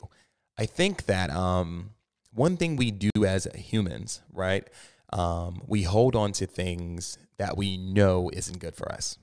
I 0.58 0.66
think 0.66 1.06
that 1.06 1.30
um, 1.30 1.92
one 2.34 2.58
thing 2.58 2.76
we 2.76 2.92
do 2.92 3.26
as 3.26 3.48
humans, 3.56 4.22
right? 4.32 4.68
Um, 5.14 5.62
we 5.68 5.84
hold 5.84 6.16
on 6.16 6.32
to 6.34 6.48
things 6.48 7.18
that 7.38 7.56
we 7.56 7.78
know 7.78 8.30
isn't 8.34 8.60
good 8.60 8.76
for 8.76 8.92
us, 8.92 9.18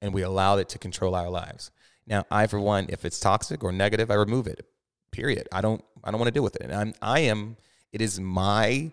and 0.00 0.14
we 0.14 0.22
allow 0.22 0.56
it 0.56 0.68
to 0.70 0.78
control 0.78 1.14
our 1.14 1.28
lives. 1.28 1.70
Now, 2.06 2.24
I, 2.30 2.46
for 2.46 2.58
one, 2.58 2.86
if 2.88 3.04
it's 3.04 3.20
toxic 3.20 3.62
or 3.62 3.70
negative, 3.70 4.10
I 4.10 4.14
remove 4.14 4.46
it. 4.46 4.66
Period. 5.12 5.46
I 5.52 5.60
don't 5.60 5.84
I 6.02 6.10
don't 6.10 6.18
want 6.18 6.28
to 6.28 6.32
deal 6.32 6.42
with 6.42 6.56
it. 6.56 6.62
And 6.62 6.74
I'm 6.74 6.94
I 7.02 7.20
am 7.20 7.56
it 7.92 8.00
is 8.00 8.18
my 8.18 8.92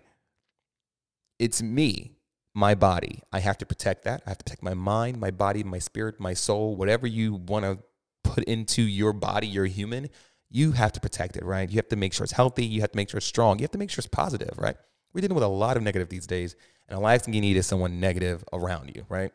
it's 1.40 1.62
me, 1.62 2.18
my 2.54 2.76
body. 2.76 3.22
I 3.32 3.40
have 3.40 3.58
to 3.60 3.66
protect 3.66 4.04
that. 4.04 4.22
I 4.26 4.30
have 4.30 4.38
to 4.40 4.44
protect 4.44 4.64
my 4.64 4.74
mind, 4.74 5.20
my 5.20 5.32
body, 5.32 5.64
my 5.64 5.80
spirit, 5.80 6.20
my 6.20 6.34
soul, 6.34 6.76
whatever 6.76 7.08
you 7.08 7.36
want 7.36 7.66
to 7.66 7.80
put 8.24 8.44
into 8.46 8.82
your 8.82 9.14
body, 9.14 9.48
you're 9.48 9.66
human, 9.66 10.10
you 10.50 10.72
have 10.74 10.94
to 10.94 11.00
protect 11.00 11.38
it, 11.38 11.44
right? 11.44 11.70
You 11.70 11.78
have 11.78 11.90
to 11.90 11.96
make 11.96 12.14
sure 12.14 12.24
it's 12.24 12.34
healthy, 12.34 12.66
you 12.66 12.82
have 12.82 12.92
to 12.92 12.98
make 12.98 13.10
sure 13.10 13.18
it's 13.18 13.28
strong, 13.28 13.60
you 13.60 13.64
have 13.64 13.72
to 13.72 13.78
make 13.78 13.90
sure 13.90 14.00
it's 14.00 14.08
positive, 14.08 14.58
right? 14.58 14.78
We're 15.16 15.22
dealing 15.22 15.36
with 15.36 15.46
a 15.46 15.48
lot 15.48 15.78
of 15.78 15.84
negative 15.84 16.10
these 16.10 16.28
days, 16.28 16.58
and 16.90 16.98
the 16.98 17.02
last 17.02 17.24
thing 17.24 17.34
you 17.34 17.40
need 17.40 17.56
is 17.56 17.66
someone 17.66 18.02
negative 18.02 18.44
around 18.52 18.92
you, 18.94 19.06
right? 19.08 19.32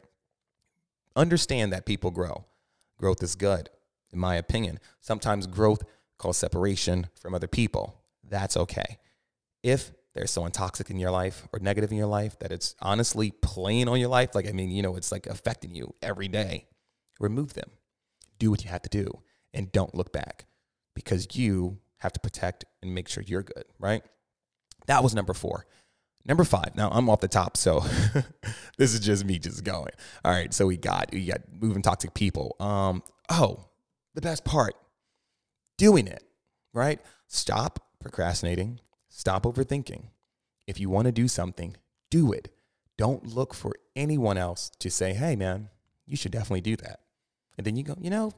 Understand 1.17 1.73
that 1.73 1.87
people 1.87 2.11
grow. 2.11 2.45
Growth 2.99 3.23
is 3.23 3.35
good, 3.35 3.71
in 4.13 4.19
my 4.19 4.37
opinion. 4.37 4.79
Sometimes 5.01 5.47
growth 5.47 5.83
called 6.19 6.37
separation 6.37 7.07
from 7.19 7.35
other 7.35 7.49
people. 7.49 8.03
That's 8.23 8.59
okay. 8.59 8.99
If 9.63 9.93
there's 10.13 10.31
someone 10.31 10.53
toxic 10.53 10.91
in 10.91 10.99
your 10.99 11.11
life 11.11 11.49
or 11.51 11.61
negative 11.61 11.91
in 11.91 11.97
your 11.97 12.09
life 12.09 12.39
that 12.41 12.53
it's 12.53 12.75
honestly 12.83 13.31
playing 13.31 13.89
on 13.89 13.99
your 13.99 14.11
life, 14.11 14.35
like, 14.35 14.47
I 14.47 14.53
mean, 14.53 14.71
you 14.71 14.83
know, 14.83 14.97
it's 14.97 15.11
like 15.11 15.27
affecting 15.27 15.75
you 15.75 15.95
every 16.03 16.29
day, 16.29 16.67
remove 17.19 17.55
them. 17.55 17.71
Do 18.39 18.51
what 18.51 18.65
you 18.65 18.71
have 18.71 18.83
to 18.83 18.91
do 18.91 19.23
and 19.55 19.73
don't 19.73 19.95
look 19.95 20.13
back 20.13 20.45
because 20.95 21.35
you 21.39 21.79
have 22.01 22.13
to 22.13 22.21
protect 22.21 22.67
and 22.83 22.95
make 22.95 23.09
sure 23.09 23.25
you're 23.27 23.43
good, 23.43 23.65
right? 23.79 24.03
That 24.87 25.03
was 25.03 25.15
number 25.15 25.35
four. 25.35 25.67
Number 26.25 26.45
five. 26.45 26.77
Now 26.77 26.91
I'm 26.91 27.09
off 27.09 27.21
the 27.21 27.29
top, 27.29 27.57
so 27.57 27.81
this 28.77 28.93
is 28.93 29.01
just 29.01 29.25
me 29.25 29.39
just 29.39 29.65
going. 29.65 29.93
All 30.25 30.33
right, 30.33 30.53
so 30.53 30.67
we 30.67 30.77
got 30.77 31.11
we 31.13 31.27
got 31.27 31.41
moving 31.51 31.83
toxic 31.83 32.13
people. 32.15 32.57
Um, 32.61 33.03
oh, 33.31 33.65
the 34.15 34.21
best 34.21 34.45
part 34.45 34.75
doing 35.79 36.07
it, 36.07 36.23
right? 36.75 37.01
Stop 37.27 37.83
procrastinating, 38.01 38.81
stop 39.09 39.45
overthinking. 39.45 40.09
If 40.67 40.79
you 40.79 40.91
want 40.91 41.07
to 41.07 41.13
do 41.13 41.27
something, 41.27 41.77
do 42.11 42.33
it. 42.33 42.51
don't 42.99 43.27
look 43.27 43.55
for 43.55 43.73
anyone 43.97 44.37
else 44.37 44.71
to 44.79 44.91
say, 44.91 45.15
hey, 45.15 45.35
man, 45.35 45.71
you 46.07 46.17
should 46.19 46.33
definitely 46.33 46.61
do 46.61 46.77
that. 46.77 47.01
And 47.57 47.67
then 47.67 47.77
you 47.77 47.83
go, 47.83 47.97
you 47.99 48.11
know, 48.11 48.33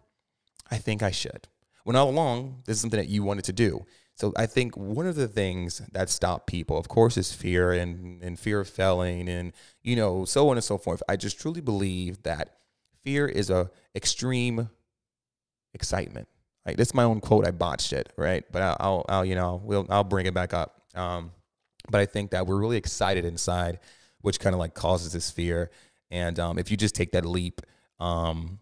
I 0.70 0.78
think 0.78 1.02
I 1.02 1.10
should. 1.10 1.48
When 1.82 1.96
all 1.96 2.08
along, 2.08 2.62
this 2.64 2.76
is 2.76 2.80
something 2.80 2.98
that 3.00 3.08
you 3.08 3.24
wanted 3.24 3.44
to 3.46 3.52
do. 3.52 3.84
So 4.22 4.32
I 4.36 4.46
think 4.46 4.76
one 4.76 5.08
of 5.08 5.16
the 5.16 5.26
things 5.26 5.82
that 5.90 6.08
stop 6.08 6.46
people, 6.46 6.78
of 6.78 6.86
course, 6.86 7.16
is 7.16 7.32
fear 7.32 7.72
and, 7.72 8.22
and 8.22 8.38
fear 8.38 8.60
of 8.60 8.68
failing 8.68 9.28
and, 9.28 9.52
you 9.82 9.96
know, 9.96 10.24
so 10.24 10.48
on 10.48 10.56
and 10.56 10.62
so 10.62 10.78
forth. 10.78 11.02
I 11.08 11.16
just 11.16 11.40
truly 11.40 11.60
believe 11.60 12.22
that 12.22 12.54
fear 13.02 13.26
is 13.26 13.50
a 13.50 13.68
extreme 13.96 14.70
excitement. 15.74 16.28
Right? 16.64 16.76
That's 16.76 16.94
my 16.94 17.02
own 17.02 17.20
quote. 17.20 17.48
I 17.48 17.50
botched 17.50 17.92
it, 17.92 18.12
right? 18.16 18.44
But 18.52 18.62
I'll, 18.62 18.76
I'll, 18.78 19.04
I'll 19.08 19.24
you 19.24 19.34
know, 19.34 19.60
we'll, 19.64 19.88
I'll 19.90 20.04
bring 20.04 20.26
it 20.26 20.34
back 20.34 20.54
up. 20.54 20.82
Um, 20.94 21.32
but 21.90 22.00
I 22.00 22.06
think 22.06 22.30
that 22.30 22.46
we're 22.46 22.60
really 22.60 22.76
excited 22.76 23.24
inside, 23.24 23.80
which 24.20 24.38
kind 24.38 24.54
of 24.54 24.60
like 24.60 24.72
causes 24.72 25.12
this 25.12 25.32
fear. 25.32 25.72
And 26.12 26.38
um, 26.38 26.60
if 26.60 26.70
you 26.70 26.76
just 26.76 26.94
take 26.94 27.10
that 27.10 27.24
leap, 27.24 27.60
um, 27.98 28.60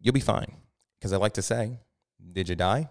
you'll 0.00 0.12
be 0.12 0.20
fine. 0.20 0.58
Because 1.00 1.12
I 1.12 1.16
like 1.16 1.32
to 1.32 1.42
say, 1.42 1.80
did 2.32 2.48
you 2.48 2.54
die? 2.54 2.88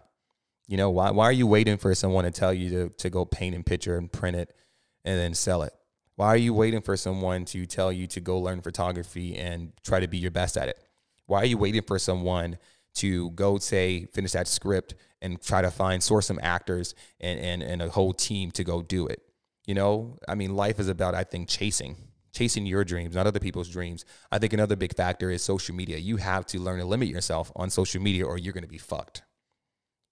You 0.72 0.78
know, 0.78 0.90
why, 0.90 1.12
why 1.12 1.26
are 1.26 1.34
you 1.34 1.48
waiting 1.48 1.76
for 1.76 1.94
someone 1.94 2.24
to 2.24 2.32
tell 2.32 2.54
you 2.54 2.70
to, 2.70 2.90
to 3.00 3.10
go 3.10 3.26
paint 3.26 3.54
and 3.56 3.66
picture 3.66 3.98
and 3.98 4.10
print 4.10 4.38
it 4.38 4.56
and 5.04 5.20
then 5.20 5.34
sell 5.34 5.64
it? 5.64 5.74
Why 6.16 6.28
are 6.28 6.38
you 6.38 6.54
waiting 6.54 6.80
for 6.80 6.96
someone 6.96 7.44
to 7.46 7.66
tell 7.66 7.92
you 7.92 8.08
to 8.08 8.22
go 8.22 8.40
learn 8.40 8.62
photography 8.62 9.36
and 9.36 9.74
try 9.84 10.00
to 10.00 10.08
be 10.08 10.18
your 10.18 10.32
best 10.32 10.56
at 10.56 10.70
it? 10.70 10.82
Why 11.26 11.40
are 11.40 11.46
you 11.46 11.58
waiting 11.58 11.82
for 11.82 12.00
someone 12.00 12.58
to 12.94 13.32
go 13.32 13.58
say 13.58 14.06
finish 14.14 14.32
that 14.32 14.48
script 14.48 14.96
and 15.22 15.42
try 15.42 15.62
to 15.62 15.70
find 15.70 16.02
source 16.02 16.28
some 16.28 16.40
actors 16.42 16.96
and, 17.20 17.38
and, 17.38 17.62
and 17.62 17.82
a 17.82 17.90
whole 17.90 18.14
team 18.14 18.50
to 18.52 18.64
go 18.64 18.82
do 18.82 19.08
it? 19.08 19.22
You 19.68 19.74
know, 19.74 20.20
I 20.26 20.36
mean, 20.36 20.56
life 20.56 20.80
is 20.80 20.88
about, 20.88 21.16
I 21.16 21.26
think, 21.26 21.50
chasing, 21.50 21.98
chasing 22.32 22.66
your 22.66 22.86
dreams, 22.86 23.14
not 23.14 23.28
other 23.28 23.42
people's 23.42 23.68
dreams. 23.68 24.06
I 24.32 24.40
think 24.40 24.54
another 24.54 24.78
big 24.78 24.96
factor 24.96 25.30
is 25.32 25.44
social 25.44 25.76
media. 25.76 25.98
You 25.98 26.16
have 26.16 26.46
to 26.46 26.62
learn 26.62 26.80
to 26.80 26.86
limit 26.86 27.10
yourself 27.10 27.52
on 27.58 27.70
social 27.70 28.02
media 28.02 28.26
or 28.26 28.38
you're 28.38 28.54
going 28.54 28.64
to 28.64 28.70
be 28.70 28.78
fucked. 28.78 29.24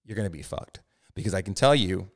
You're 0.04 0.16
going 0.16 0.26
to 0.26 0.30
be 0.30 0.42
fucked. 0.42 0.80
Because 1.14 1.34
I 1.34 1.42
can 1.42 1.54
tell 1.54 1.74
you, 1.74 2.08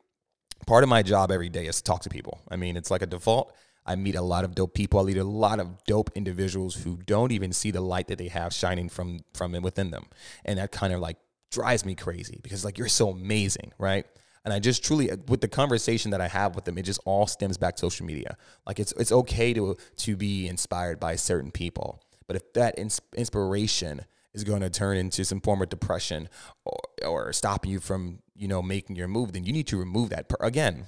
part 0.67 0.83
of 0.83 0.89
my 0.89 1.03
job 1.03 1.31
every 1.31 1.49
day 1.49 1.67
is 1.67 1.77
to 1.77 1.83
talk 1.83 2.03
to 2.03 2.09
people. 2.09 2.41
I 2.49 2.57
mean, 2.57 2.77
it's 2.77 2.91
like 2.91 3.03
a 3.03 3.07
default. 3.07 3.55
I 3.87 3.97
meet 3.97 4.15
a 4.15 4.23
lot 4.23 4.45
of 4.45 4.55
dope 4.55 4.75
people. 4.75 5.01
I 5.01 5.05
meet 5.05 5.19
a 5.19 5.25
lot 5.25 5.61
of 5.61 5.85
dope 5.85 6.11
individuals 6.15 6.75
who 6.75 6.99
don't 7.05 7.33
even 7.33 7.53
see 7.53 7.71
the 7.71 7.81
light 7.81 8.09
that 8.09 8.19
they 8.19 8.29
have 8.29 8.53
shining 8.53 8.89
from 8.89 9.21
from 9.35 9.53
within 9.61 9.91
them, 9.91 10.07
and 10.45 10.59
that 10.59 10.73
kind 10.73 10.93
of 10.93 11.01
like 11.01 11.19
drives 11.51 11.85
me 11.85 11.95
crazy 11.95 12.41
because 12.43 12.65
like 12.65 12.79
you're 12.79 12.89
so 12.89 13.11
amazing, 13.11 13.73
right? 13.79 14.07
And 14.45 14.53
I 14.53 14.59
just 14.59 14.85
truly, 14.85 15.11
uh, 15.11 15.17
with 15.29 15.41
the 15.41 15.49
conversation 15.49 16.11
that 16.11 16.21
I 16.21 16.29
have 16.29 16.55
with 16.55 16.65
them, 16.65 16.77
it 16.77 16.83
just 16.83 17.01
all 17.05 17.27
stems 17.27 17.57
back 17.57 17.77
to 17.77 17.81
social 17.81 18.07
media. 18.07 18.37
Like 18.67 18.79
it's 18.79 18.93
it's 18.93 19.13
okay 19.13 19.53
to 19.53 19.77
to 19.99 20.17
be 20.17 20.49
inspired 20.49 20.99
by 20.99 21.17
certain 21.17 21.51
people, 21.51 22.03
but 22.27 22.37
if 22.37 22.53
that 22.55 22.79
ins- 22.79 23.01
inspiration 23.15 24.07
is 24.35 24.45
going 24.45 24.61
to 24.61 24.71
turn 24.71 24.97
into 24.97 25.25
some 25.25 25.41
form 25.41 25.63
of 25.63 25.69
depression 25.69 26.29
or, 26.65 26.81
or 27.07 27.33
stop 27.33 27.65
you 27.67 27.81
from 27.81 28.19
you 28.35 28.49
know 28.49 28.63
making 28.63 28.97
your 28.97 29.09
move, 29.09 29.33
then 29.33 29.45
you 29.45 29.53
need 29.53 29.67
to 29.69 29.77
remove 29.77 30.11
that. 30.11 30.29
Per- 30.29 30.37
Again, 30.41 30.87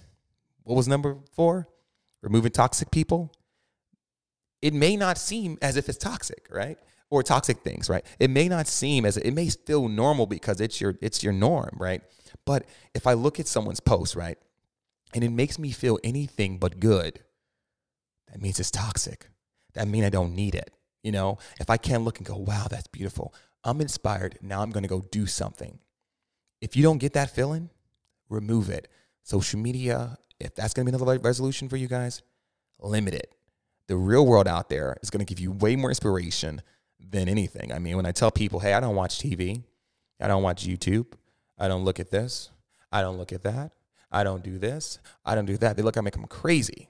what 0.65 0.75
was 0.77 0.89
number 0.89 1.17
four? 1.33 1.69
Removing 2.23 2.51
toxic 2.51 2.91
people. 2.91 3.33
It 4.63 4.75
may 4.75 4.97
not 4.97 5.17
seem 5.19 5.59
as 5.63 5.77
if 5.77 5.89
it's 5.89 5.99
toxic, 5.99 6.49
right? 6.51 6.79
Or 7.09 7.23
toxic 7.23 7.59
things, 7.59 7.89
right? 7.89 8.05
It 8.19 8.31
may 8.31 8.49
not 8.49 8.67
seem 8.67 9.05
as 9.05 9.17
it 9.17 9.33
may 9.33 9.49
feel 9.49 9.89
normal 9.89 10.27
because 10.27 10.61
it's 10.61 10.81
your 10.81 10.97
it's 11.01 11.23
your 11.23 11.33
norm, 11.33 11.77
right? 11.79 12.03
But 12.45 12.65
if 12.95 13.07
I 13.07 13.13
look 13.13 13.39
at 13.39 13.47
someone's 13.47 13.81
post, 13.81 14.17
right, 14.17 14.39
and 15.15 15.23
it 15.23 15.31
makes 15.31 15.59
me 15.59 15.71
feel 15.71 15.99
anything 16.03 16.59
but 16.59 16.81
good, 16.81 17.21
that 18.33 18.43
means 18.43 18.59
it's 18.59 18.73
toxic. 18.73 19.29
That 19.75 19.87
means 19.87 20.07
I 20.07 20.11
don't 20.11 20.35
need 20.35 20.55
it. 20.55 20.71
You 21.03 21.13
know, 21.13 21.39
if 21.61 21.71
I 21.71 21.77
can't 21.77 22.05
look 22.05 22.19
and 22.19 22.27
go, 22.27 22.37
wow, 22.37 22.67
that's 22.69 22.89
beautiful. 22.89 23.35
I'm 23.65 23.81
inspired. 23.81 24.39
Now 24.43 24.63
I'm 24.63 24.71
going 24.71 24.83
to 24.83 24.89
go 24.89 25.03
do 25.11 25.27
something. 25.27 25.79
If 26.61 26.77
you 26.77 26.83
don't 26.83 26.99
get 26.99 27.13
that 27.13 27.31
feeling, 27.31 27.71
remove 28.29 28.71
it. 28.71 28.89
Social 29.23 29.59
media, 29.59 30.19
if 30.41 30.55
that's 30.55 30.75
going 30.75 30.87
to 30.87 30.93
be 30.93 30.97
another 30.97 31.19
resolution 31.19 31.69
for 31.69 31.77
you 31.77 31.89
guys, 31.89 32.23
limit 32.81 33.15
it. 33.15 33.35
The 33.89 33.97
real 33.97 34.27
world 34.27 34.49
out 34.49 34.69
there 34.69 34.97
is 35.03 35.11
going 35.11 35.25
to 35.25 35.33
give 35.33 35.41
you 35.41 35.53
way 35.53 35.77
more 35.77 35.91
inspiration 35.91 36.63
than 36.99 37.29
anything. 37.29 37.73
I 37.73 37.79
mean, 37.79 37.97
when 37.97 38.07
I 38.07 38.13
tell 38.13 38.31
people, 38.31 38.61
hey, 38.61 38.73
I 38.73 38.81
don't 38.81 38.97
watch 38.97 39.19
TV, 39.19 39.63
I 40.21 40.27
don't 40.27 40.43
watch 40.43 40.67
YouTube, 40.67 41.07
I 41.59 41.69
don't 41.69 41.85
look 41.85 42.01
at 42.01 42.11
this. 42.11 42.51
I 42.93 43.03
don't 43.03 43.19
look 43.19 43.33
at 43.33 43.43
that. 43.43 43.73
I 44.11 44.25
don't 44.25 44.43
do 44.43 44.59
this. 44.59 44.99
I 45.25 45.35
don't 45.35 45.47
do 45.47 45.57
that. 45.59 45.77
They 45.77 45.83
look 45.83 45.97
at 45.97 46.03
me 46.03 46.07
like 46.07 46.17
I'm 46.17 46.27
crazy 46.27 46.89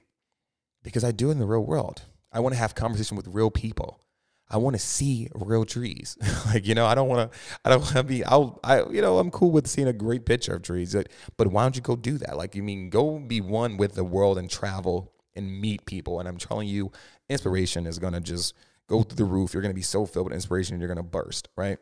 because 0.83 1.03
I 1.03 1.11
do 1.11 1.29
it 1.29 1.33
in 1.33 1.39
the 1.39 1.45
real 1.45 1.65
world. 1.65 2.03
I 2.31 2.39
want 2.39 2.53
to 2.53 2.59
have 2.59 2.75
conversation 2.75 3.17
with 3.17 3.27
real 3.27 3.51
people. 3.51 4.01
I 4.49 4.57
want 4.57 4.75
to 4.75 4.81
see 4.81 5.27
real 5.35 5.65
trees. 5.65 6.17
like, 6.45 6.65
you 6.65 6.73
know, 6.73 6.85
I 6.85 6.95
don't 6.95 7.09
want 7.09 7.31
to, 7.31 7.37
I 7.65 7.69
don't 7.69 7.81
want 7.81 7.95
to 7.95 8.03
be, 8.03 8.23
I'll, 8.23 8.59
I, 8.63 8.83
you 8.85 9.01
know, 9.01 9.19
I'm 9.19 9.29
cool 9.29 9.51
with 9.51 9.67
seeing 9.67 9.87
a 9.87 9.93
great 9.93 10.25
picture 10.25 10.55
of 10.55 10.61
trees, 10.61 10.95
but 11.35 11.47
why 11.47 11.63
don't 11.63 11.75
you 11.75 11.81
go 11.81 11.95
do 11.95 12.17
that? 12.19 12.37
Like, 12.37 12.55
you 12.55 12.63
mean, 12.63 12.89
go 12.89 13.19
be 13.19 13.41
one 13.41 13.77
with 13.77 13.95
the 13.95 14.05
world 14.05 14.37
and 14.37 14.49
travel 14.49 15.11
and 15.35 15.61
meet 15.61 15.85
people. 15.85 16.19
And 16.19 16.29
I'm 16.29 16.37
telling 16.37 16.67
you, 16.67 16.91
inspiration 17.29 17.85
is 17.85 17.99
going 17.99 18.13
to 18.13 18.21
just 18.21 18.53
go 18.87 19.03
through 19.03 19.17
the 19.17 19.25
roof. 19.25 19.53
You're 19.53 19.61
going 19.61 19.73
to 19.73 19.75
be 19.75 19.81
so 19.81 20.05
filled 20.05 20.27
with 20.27 20.33
inspiration, 20.33 20.73
and 20.73 20.81
you're 20.81 20.93
going 20.93 20.97
to 20.97 21.03
burst, 21.03 21.49
right? 21.55 21.77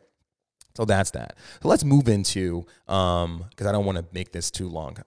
So 0.76 0.84
that's 0.84 1.12
that. 1.12 1.36
So 1.62 1.68
let's 1.68 1.84
move 1.84 2.06
into 2.06 2.66
um 2.86 3.46
because 3.48 3.66
I 3.66 3.72
don't 3.72 3.86
want 3.86 3.96
to 3.96 4.04
make 4.12 4.32
this 4.32 4.50
too 4.50 4.68
long. 4.68 4.98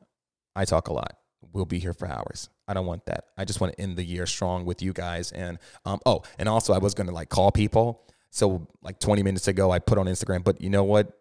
I 0.55 0.65
talk 0.65 0.88
a 0.88 0.93
lot. 0.93 1.15
We'll 1.53 1.65
be 1.65 1.79
here 1.79 1.94
for 1.94 2.08
hours. 2.08 2.50
I 2.68 2.74
don't 2.74 2.86
want 2.86 3.06
that. 3.08 3.25
I 3.38 3.46
just 3.46 3.60
want 3.60 3.74
to 3.74 3.82
end 3.82 3.98
the 3.98 4.03
year 4.03 4.25
strong 4.25 4.65
with 4.65 4.82
you 4.82 4.94
guys. 4.94 5.32
And 5.32 5.58
um 5.86 6.00
oh, 6.06 6.24
and 6.38 6.48
also 6.48 6.74
I 6.74 6.77
was 6.77 6.94
gonna 6.94 7.12
like 7.12 7.29
call 7.29 7.51
people. 7.51 8.06
So 8.29 8.68
like 8.82 9.00
20 9.00 9.24
minutes 9.24 9.48
ago 9.48 9.72
I 9.72 9.79
put 9.79 9.98
on 9.98 10.06
Instagram, 10.06 10.44
but 10.44 10.62
you 10.62 10.70
know 10.70 10.84
what? 10.84 11.15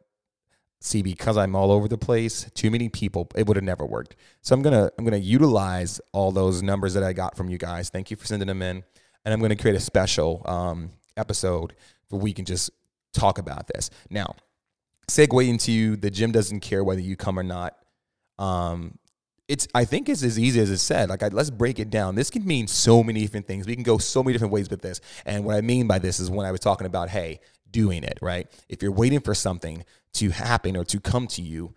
See, 0.81 1.03
because 1.03 1.37
I'm 1.37 1.57
all 1.57 1.73
over 1.73 1.89
the 1.89 1.99
place, 1.99 2.49
too 2.55 2.71
many 2.71 2.89
people, 2.89 3.29
it 3.35 3.47
would 3.47 3.57
have 3.57 3.65
never 3.65 3.85
worked. 3.85 4.15
So 4.43 4.55
I'm 4.55 4.63
gonna 4.63 4.91
I'm 4.99 5.05
gonna 5.05 5.17
utilize 5.17 6.01
all 6.13 6.31
those 6.31 6.63
numbers 6.63 6.95
that 6.95 7.03
I 7.03 7.13
got 7.13 7.37
from 7.37 7.49
you 7.49 7.59
guys. 7.59 7.91
Thank 7.91 8.11
you 8.11 8.17
for 8.17 8.27
sending 8.27 8.47
them 8.47 8.63
in, 8.63 8.85
and 9.25 9.35
I'm 9.35 9.41
gonna 9.41 9.57
create 9.57 9.77
a 9.77 9.81
special 9.81 10.43
um, 10.45 10.91
episode 11.17 11.75
where 12.11 12.21
we 12.21 12.33
can 12.33 12.45
just 12.45 12.71
talk 13.13 13.39
about 13.39 13.67
this. 13.75 13.91
Now, 14.09 14.37
segue 15.09 15.49
into 15.49 15.97
the 15.97 16.11
gym 16.11 16.31
doesn't 16.31 16.61
care 16.61 16.85
whether 16.85 17.01
you 17.01 17.17
come 17.17 17.39
or 17.39 17.43
not. 17.43 17.77
Um, 18.39 18.99
it's 19.49 19.67
I 19.75 19.85
think 19.85 20.09
it's 20.09 20.23
as 20.23 20.39
easy 20.39 20.61
as 20.61 20.71
it 20.71 20.79
said. 20.79 21.09
Like 21.09 21.23
I, 21.23 21.29
let's 21.29 21.51
break 21.51 21.79
it 21.79 21.91
down. 21.91 22.15
This 22.15 22.31
can 22.31 22.47
mean 22.47 22.67
so 22.67 23.03
many 23.03 23.23
different 23.23 23.47
things. 23.47 23.67
We 23.67 23.75
can 23.75 23.83
go 23.83 23.99
so 23.99 24.23
many 24.23 24.35
different 24.35 24.53
ways 24.53 24.69
with 24.69 24.83
this. 24.83 25.01
And 25.25 25.45
what 25.45 25.57
I 25.57 25.63
mean 25.63 25.87
by 25.87 25.99
this 25.99 26.21
is 26.21 26.31
when 26.31 26.47
I 26.47 26.53
was 26.53 26.61
talking 26.61 26.87
about, 26.87 27.09
hey, 27.09 27.41
doing 27.71 28.05
it 28.05 28.19
right. 28.21 28.47
If 28.69 28.83
you're 28.83 28.93
waiting 28.93 29.21
for 29.21 29.35
something 29.35 29.85
to 30.15 30.31
happen 30.31 30.77
or 30.77 30.85
to 30.85 31.01
come 31.01 31.27
to 31.29 31.43
you, 31.43 31.75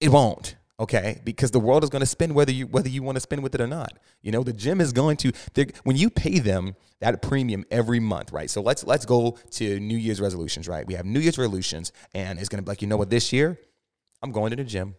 it 0.00 0.08
won't 0.08 0.56
okay 0.78 1.20
because 1.24 1.50
the 1.52 1.60
world 1.60 1.82
is 1.82 1.90
going 1.90 2.00
to 2.00 2.06
spin 2.06 2.34
whether 2.34 2.52
you 2.52 2.66
whether 2.66 2.88
you 2.88 3.02
want 3.02 3.16
to 3.16 3.20
spin 3.20 3.40
with 3.40 3.54
it 3.54 3.60
or 3.60 3.66
not 3.66 3.98
you 4.20 4.30
know 4.30 4.42
the 4.42 4.52
gym 4.52 4.80
is 4.80 4.92
going 4.92 5.16
to 5.16 5.32
when 5.84 5.96
you 5.96 6.10
pay 6.10 6.38
them 6.38 6.76
that 7.00 7.22
premium 7.22 7.64
every 7.70 7.98
month 7.98 8.30
right 8.30 8.50
so 8.50 8.60
let's 8.60 8.84
let's 8.84 9.06
go 9.06 9.38
to 9.50 9.80
new 9.80 9.96
year's 9.96 10.20
resolutions 10.20 10.68
right 10.68 10.86
we 10.86 10.92
have 10.92 11.06
new 11.06 11.20
year's 11.20 11.38
resolutions 11.38 11.92
and 12.14 12.38
it's 12.38 12.50
going 12.50 12.58
to 12.58 12.62
be 12.62 12.70
like 12.70 12.82
you 12.82 12.88
know 12.88 12.98
what 12.98 13.08
this 13.08 13.32
year 13.32 13.58
i'm 14.22 14.32
going 14.32 14.50
to 14.50 14.56
the 14.56 14.64
gym 14.64 14.94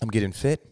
i'm 0.00 0.08
getting 0.08 0.30
fit 0.30 0.64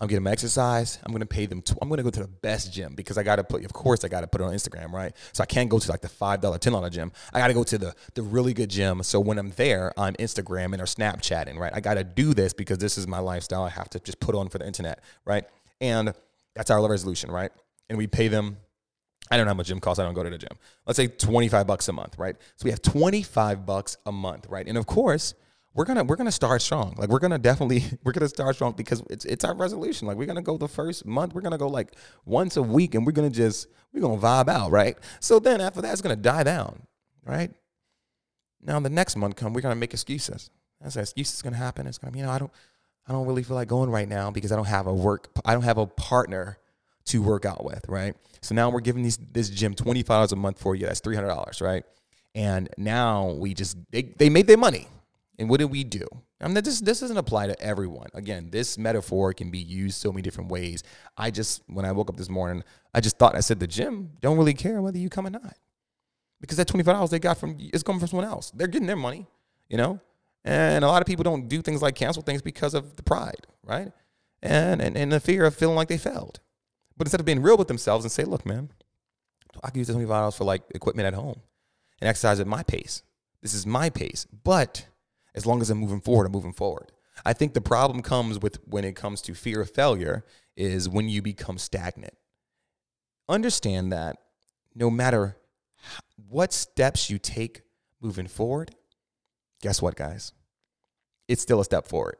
I'm 0.00 0.06
getting 0.06 0.22
my 0.22 0.30
exercise. 0.30 0.98
I'm 1.04 1.10
gonna 1.10 1.26
pay 1.26 1.46
them. 1.46 1.60
Tw- 1.60 1.74
I'm 1.82 1.88
gonna 1.88 2.04
go 2.04 2.10
to 2.10 2.20
the 2.20 2.28
best 2.28 2.72
gym 2.72 2.94
because 2.94 3.18
I 3.18 3.24
gotta 3.24 3.42
put. 3.42 3.64
Of 3.64 3.72
course, 3.72 4.04
I 4.04 4.08
gotta 4.08 4.28
put 4.28 4.40
it 4.40 4.44
on 4.44 4.52
Instagram, 4.52 4.92
right? 4.92 5.12
So 5.32 5.42
I 5.42 5.46
can't 5.46 5.68
go 5.68 5.80
to 5.80 5.90
like 5.90 6.02
the 6.02 6.08
five 6.08 6.40
dollar, 6.40 6.58
ten 6.58 6.72
dollar 6.72 6.88
gym. 6.88 7.10
I 7.32 7.40
gotta 7.40 7.54
go 7.54 7.64
to 7.64 7.78
the 7.78 7.94
the 8.14 8.22
really 8.22 8.54
good 8.54 8.70
gym. 8.70 9.02
So 9.02 9.18
when 9.18 9.38
I'm 9.38 9.50
there, 9.50 9.92
I'm 9.98 10.14
Instagramming 10.14 10.78
or 10.78 10.84
Snapchatting, 10.84 11.58
right? 11.58 11.72
I 11.74 11.80
gotta 11.80 12.04
do 12.04 12.32
this 12.32 12.52
because 12.52 12.78
this 12.78 12.96
is 12.96 13.08
my 13.08 13.18
lifestyle. 13.18 13.64
I 13.64 13.70
have 13.70 13.90
to 13.90 14.00
just 14.00 14.20
put 14.20 14.36
on 14.36 14.48
for 14.48 14.58
the 14.58 14.66
internet, 14.66 15.02
right? 15.24 15.44
And 15.80 16.14
that's 16.54 16.70
our 16.70 16.88
resolution, 16.88 17.30
right? 17.30 17.50
And 17.88 17.98
we 17.98 18.06
pay 18.06 18.28
them. 18.28 18.58
I 19.30 19.36
don't 19.36 19.46
know 19.46 19.50
how 19.50 19.56
much 19.56 19.66
gym 19.66 19.80
costs. 19.80 19.98
I 19.98 20.04
don't 20.04 20.14
go 20.14 20.22
to 20.22 20.30
the 20.30 20.38
gym. 20.38 20.56
Let's 20.86 20.96
say 20.96 21.08
25 21.08 21.66
bucks 21.66 21.88
a 21.88 21.92
month, 21.92 22.18
right? 22.18 22.36
So 22.56 22.64
we 22.64 22.70
have 22.70 22.82
25 22.82 23.66
bucks 23.66 23.96
a 24.06 24.12
month, 24.12 24.46
right? 24.48 24.66
And 24.66 24.78
of 24.78 24.86
course, 24.86 25.34
we're 25.78 25.84
gonna 25.84 26.02
we're 26.02 26.16
gonna 26.16 26.32
start 26.32 26.60
strong. 26.60 26.96
Like 26.98 27.08
we're 27.08 27.20
gonna 27.20 27.38
definitely 27.38 27.84
we're 28.02 28.10
gonna 28.10 28.28
start 28.28 28.56
strong 28.56 28.72
because 28.72 29.00
it's 29.10 29.24
it's 29.24 29.44
our 29.44 29.54
resolution. 29.54 30.08
Like 30.08 30.16
we're 30.16 30.26
gonna 30.26 30.42
go 30.42 30.58
the 30.58 30.66
first 30.66 31.06
month. 31.06 31.34
We're 31.34 31.40
gonna 31.40 31.56
go 31.56 31.68
like 31.68 31.94
once 32.24 32.56
a 32.56 32.62
week, 32.62 32.96
and 32.96 33.06
we're 33.06 33.12
gonna 33.12 33.30
just 33.30 33.68
we're 33.92 34.00
gonna 34.00 34.20
vibe 34.20 34.48
out, 34.48 34.72
right? 34.72 34.98
So 35.20 35.38
then 35.38 35.60
after 35.60 35.80
that, 35.80 35.92
it's 35.92 36.02
gonna 36.02 36.16
die 36.16 36.42
down, 36.42 36.82
right? 37.24 37.52
Now 38.60 38.80
the 38.80 38.90
next 38.90 39.14
month 39.14 39.36
come, 39.36 39.52
we're 39.52 39.60
gonna 39.60 39.76
make 39.76 39.94
excuses. 39.94 40.50
That's 40.80 40.96
an 40.96 41.02
excuse 41.02 41.32
is 41.32 41.42
gonna 41.42 41.56
happen. 41.56 41.86
It's 41.86 41.98
gonna 41.98 42.10
be, 42.10 42.18
you 42.18 42.24
know 42.24 42.32
I 42.32 42.40
don't 42.40 42.50
I 43.06 43.12
don't 43.12 43.28
really 43.28 43.44
feel 43.44 43.54
like 43.54 43.68
going 43.68 43.88
right 43.88 44.08
now 44.08 44.32
because 44.32 44.50
I 44.50 44.56
don't 44.56 44.66
have 44.66 44.88
a 44.88 44.94
work 44.94 45.28
I 45.44 45.52
don't 45.52 45.62
have 45.62 45.78
a 45.78 45.86
partner 45.86 46.58
to 47.04 47.22
work 47.22 47.44
out 47.44 47.64
with, 47.64 47.84
right? 47.88 48.16
So 48.42 48.52
now 48.56 48.68
we're 48.68 48.80
giving 48.80 49.04
these 49.04 49.16
this 49.16 49.48
gym 49.48 49.76
twenty 49.76 50.02
five 50.02 50.16
dollars 50.16 50.32
a 50.32 50.36
month 50.36 50.58
for 50.58 50.74
you. 50.74 50.86
That's 50.86 50.98
three 50.98 51.14
hundred 51.14 51.28
dollars, 51.28 51.60
right? 51.60 51.84
And 52.34 52.68
now 52.76 53.28
we 53.30 53.54
just 53.54 53.76
they, 53.92 54.02
they 54.02 54.28
made 54.28 54.48
their 54.48 54.58
money 54.58 54.88
And 55.38 55.48
what 55.48 55.60
did 55.60 55.70
we 55.70 55.84
do? 55.84 56.06
I 56.40 56.46
mean, 56.46 56.54
this 56.54 56.80
this 56.80 57.00
doesn't 57.00 57.16
apply 57.16 57.46
to 57.46 57.60
everyone. 57.60 58.08
Again, 58.12 58.50
this 58.50 58.76
metaphor 58.76 59.32
can 59.32 59.50
be 59.50 59.58
used 59.58 59.96
so 59.96 60.10
many 60.10 60.22
different 60.22 60.50
ways. 60.50 60.82
I 61.16 61.30
just 61.30 61.62
when 61.68 61.84
I 61.84 61.92
woke 61.92 62.10
up 62.10 62.16
this 62.16 62.28
morning, 62.28 62.64
I 62.92 63.00
just 63.00 63.18
thought 63.18 63.36
I 63.36 63.40
said 63.40 63.60
the 63.60 63.66
gym 63.66 64.10
don't 64.20 64.36
really 64.36 64.54
care 64.54 64.82
whether 64.82 64.98
you 64.98 65.08
come 65.08 65.26
or 65.26 65.30
not, 65.30 65.56
because 66.40 66.56
that 66.56 66.66
twenty 66.66 66.82
five 66.82 66.96
dollars 66.96 67.10
they 67.10 67.20
got 67.20 67.38
from 67.38 67.56
is 67.72 67.84
coming 67.84 68.00
from 68.00 68.08
someone 68.08 68.26
else. 68.26 68.50
They're 68.50 68.66
getting 68.66 68.88
their 68.88 68.96
money, 68.96 69.26
you 69.68 69.76
know. 69.76 70.00
And 70.44 70.84
a 70.84 70.88
lot 70.88 71.02
of 71.02 71.06
people 71.06 71.24
don't 71.24 71.48
do 71.48 71.62
things 71.62 71.82
like 71.82 71.94
cancel 71.94 72.22
things 72.22 72.42
because 72.42 72.74
of 72.74 72.96
the 72.96 73.02
pride, 73.02 73.46
right? 73.62 73.92
And 74.42 74.82
and, 74.82 74.96
and 74.96 75.12
the 75.12 75.20
fear 75.20 75.44
of 75.44 75.54
feeling 75.54 75.76
like 75.76 75.88
they 75.88 75.98
failed. 75.98 76.40
But 76.96 77.06
instead 77.06 77.20
of 77.20 77.26
being 77.26 77.42
real 77.42 77.56
with 77.56 77.68
themselves 77.68 78.04
and 78.04 78.10
say, 78.10 78.24
look, 78.24 78.44
man, 78.44 78.70
I 79.62 79.70
can 79.70 79.78
use 79.78 79.86
the 79.86 79.92
twenty 79.92 80.06
five 80.06 80.20
dollars 80.20 80.36
for 80.36 80.44
like 80.44 80.62
equipment 80.74 81.06
at 81.06 81.14
home 81.14 81.42
and 82.00 82.08
exercise 82.08 82.40
at 82.40 82.46
my 82.48 82.64
pace. 82.64 83.02
This 83.40 83.54
is 83.54 83.66
my 83.66 83.88
pace, 83.88 84.26
but 84.44 84.86
as 85.38 85.46
long 85.46 85.62
as 85.62 85.70
I'm 85.70 85.78
moving 85.78 86.00
forward, 86.00 86.26
I'm 86.26 86.32
moving 86.32 86.52
forward. 86.52 86.90
I 87.24 87.32
think 87.32 87.54
the 87.54 87.60
problem 87.60 88.02
comes 88.02 88.40
with 88.40 88.58
when 88.64 88.84
it 88.84 88.96
comes 88.96 89.22
to 89.22 89.34
fear 89.34 89.60
of 89.60 89.70
failure 89.70 90.24
is 90.56 90.88
when 90.88 91.08
you 91.08 91.22
become 91.22 91.58
stagnant. 91.58 92.14
Understand 93.28 93.92
that 93.92 94.16
no 94.74 94.90
matter 94.90 95.36
what 96.28 96.52
steps 96.52 97.08
you 97.08 97.18
take 97.20 97.62
moving 98.00 98.26
forward, 98.26 98.74
guess 99.62 99.80
what, 99.80 99.94
guys? 99.94 100.32
It's 101.28 101.40
still 101.40 101.60
a 101.60 101.64
step 101.64 101.86
forward. 101.86 102.16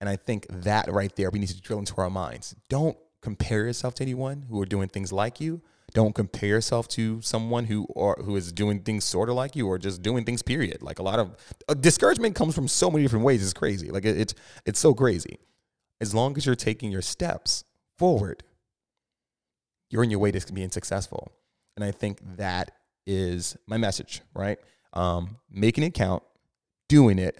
And 0.00 0.08
I 0.08 0.14
think 0.14 0.46
that 0.48 0.90
right 0.92 1.14
there, 1.16 1.30
we 1.30 1.40
need 1.40 1.48
to 1.48 1.60
drill 1.60 1.80
into 1.80 1.96
our 1.96 2.08
minds. 2.08 2.54
Don't 2.68 2.96
compare 3.20 3.64
yourself 3.66 3.96
to 3.96 4.04
anyone 4.04 4.46
who 4.48 4.60
are 4.62 4.66
doing 4.66 4.88
things 4.88 5.12
like 5.12 5.40
you. 5.40 5.60
Don't 5.92 6.14
compare 6.14 6.48
yourself 6.48 6.88
to 6.88 7.20
someone 7.20 7.64
who 7.64 7.84
or 7.90 8.16
who 8.24 8.36
is 8.36 8.52
doing 8.52 8.80
things 8.80 9.04
sort 9.04 9.28
of 9.28 9.34
like 9.34 9.56
you 9.56 9.66
or 9.66 9.78
just 9.78 10.02
doing 10.02 10.24
things 10.24 10.42
period. 10.42 10.82
Like 10.82 10.98
a 10.98 11.02
lot 11.02 11.18
of 11.18 11.36
uh, 11.68 11.74
discouragement 11.74 12.34
comes 12.34 12.54
from 12.54 12.68
so 12.68 12.90
many 12.90 13.04
different 13.04 13.24
ways. 13.24 13.42
It's 13.42 13.52
crazy. 13.52 13.90
Like 13.90 14.04
it, 14.04 14.18
it's 14.18 14.34
it's 14.64 14.78
so 14.78 14.94
crazy. 14.94 15.38
As 16.00 16.14
long 16.14 16.36
as 16.36 16.46
you're 16.46 16.54
taking 16.54 16.90
your 16.90 17.02
steps 17.02 17.64
forward, 17.98 18.42
you're 19.90 20.02
on 20.02 20.10
your 20.10 20.20
way 20.20 20.30
to 20.30 20.52
being 20.52 20.70
successful. 20.70 21.32
And 21.76 21.84
I 21.84 21.90
think 21.90 22.20
that 22.36 22.70
is 23.06 23.56
my 23.66 23.76
message, 23.76 24.22
right? 24.34 24.58
Um, 24.92 25.36
making 25.50 25.84
it 25.84 25.94
count, 25.94 26.22
doing 26.88 27.18
it, 27.18 27.38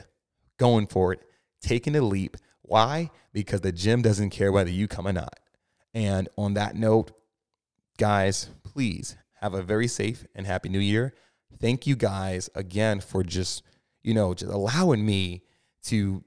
going 0.59 0.87
for 0.87 1.13
it, 1.13 1.21
taking 1.63 1.97
a 1.97 2.01
leap. 2.01 2.37
Why? 2.63 3.11
Because 3.33 3.61
the 3.61 3.73
gym 3.73 4.03
doesn't 4.03 4.31
care 4.31 4.53
whether 4.53 4.71
you 4.71 4.89
come 4.89 5.07
or 5.07 5.13
not. 5.13 5.39
And 5.95 6.29
on 6.37 6.55
that 6.55 6.75
note, 6.77 7.13
guys, 8.01 8.49
please 8.65 9.15
have 9.43 9.53
a 9.53 9.63
very 9.63 9.87
safe 9.87 10.27
and 10.35 10.47
happy 10.47 10.71
new 10.71 10.79
year. 10.79 11.13
Thank 11.61 11.87
you 11.87 11.97
guys 11.97 12.49
again 12.55 13.01
for 13.01 13.23
just, 13.23 13.63
you 14.03 14.15
know, 14.15 14.33
just 14.33 14.51
allowing 14.51 15.05
me 15.05 15.43
to 15.85 16.25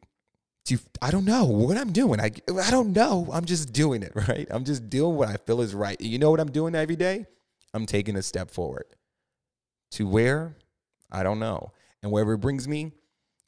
to 0.65 0.77
I 1.01 1.09
don't 1.09 1.25
know 1.25 1.45
what 1.45 1.75
I'm 1.75 1.91
doing. 1.91 2.21
I 2.21 2.29
I 2.61 2.69
don't 2.69 2.93
know. 2.93 3.27
I'm 3.33 3.45
just 3.45 3.73
doing 3.73 4.03
it, 4.03 4.11
right? 4.27 4.47
I'm 4.51 4.63
just 4.63 4.87
doing 4.87 5.15
what 5.15 5.29
I 5.29 5.37
feel 5.37 5.61
is 5.61 5.73
right. 5.73 5.99
You 5.99 6.19
know 6.19 6.29
what 6.29 6.39
I'm 6.39 6.51
doing 6.51 6.75
every 6.75 6.95
day? 6.95 7.25
I'm 7.73 7.87
taking 7.87 8.15
a 8.15 8.21
step 8.21 8.51
forward. 8.51 8.85
To 9.93 10.07
where? 10.07 10.55
I 11.11 11.23
don't 11.23 11.39
know. 11.39 11.71
And 12.03 12.11
wherever 12.11 12.33
it 12.33 12.39
brings 12.39 12.67
me, 12.67 12.91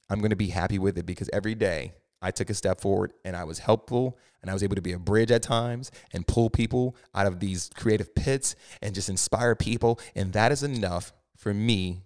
I'm 0.09 0.19
going 0.19 0.31
to 0.31 0.35
be 0.35 0.47
happy 0.47 0.79
with 0.79 0.97
it 0.97 1.05
because 1.05 1.29
every 1.31 1.55
day 1.55 1.93
I 2.21 2.31
took 2.31 2.49
a 2.49 2.53
step 2.53 2.81
forward 2.81 3.13
and 3.23 3.35
I 3.35 3.43
was 3.43 3.59
helpful 3.59 4.17
and 4.41 4.49
I 4.49 4.53
was 4.53 4.63
able 4.63 4.75
to 4.75 4.81
be 4.81 4.93
a 4.93 4.99
bridge 4.99 5.31
at 5.31 5.43
times 5.43 5.91
and 6.11 6.27
pull 6.27 6.49
people 6.49 6.95
out 7.13 7.27
of 7.27 7.39
these 7.39 7.69
creative 7.75 8.15
pits 8.15 8.55
and 8.81 8.95
just 8.95 9.09
inspire 9.09 9.55
people. 9.55 9.99
And 10.15 10.33
that 10.33 10.51
is 10.51 10.63
enough 10.63 11.13
for 11.37 11.53
me 11.53 12.03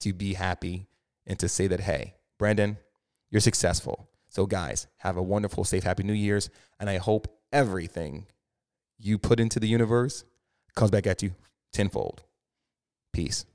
to 0.00 0.12
be 0.12 0.34
happy 0.34 0.86
and 1.26 1.38
to 1.38 1.48
say 1.48 1.66
that, 1.66 1.80
hey, 1.80 2.14
Brandon, 2.38 2.78
you're 3.30 3.40
successful. 3.40 4.08
So, 4.28 4.46
guys, 4.46 4.86
have 4.98 5.16
a 5.16 5.22
wonderful, 5.22 5.64
safe, 5.64 5.84
happy 5.84 6.02
New 6.02 6.12
Year's. 6.12 6.50
And 6.78 6.90
I 6.90 6.98
hope 6.98 7.28
everything 7.52 8.26
you 8.98 9.18
put 9.18 9.40
into 9.40 9.58
the 9.60 9.68
universe 9.68 10.24
comes 10.74 10.90
back 10.90 11.06
at 11.06 11.22
you 11.22 11.34
tenfold. 11.72 12.22
Peace. 13.12 13.46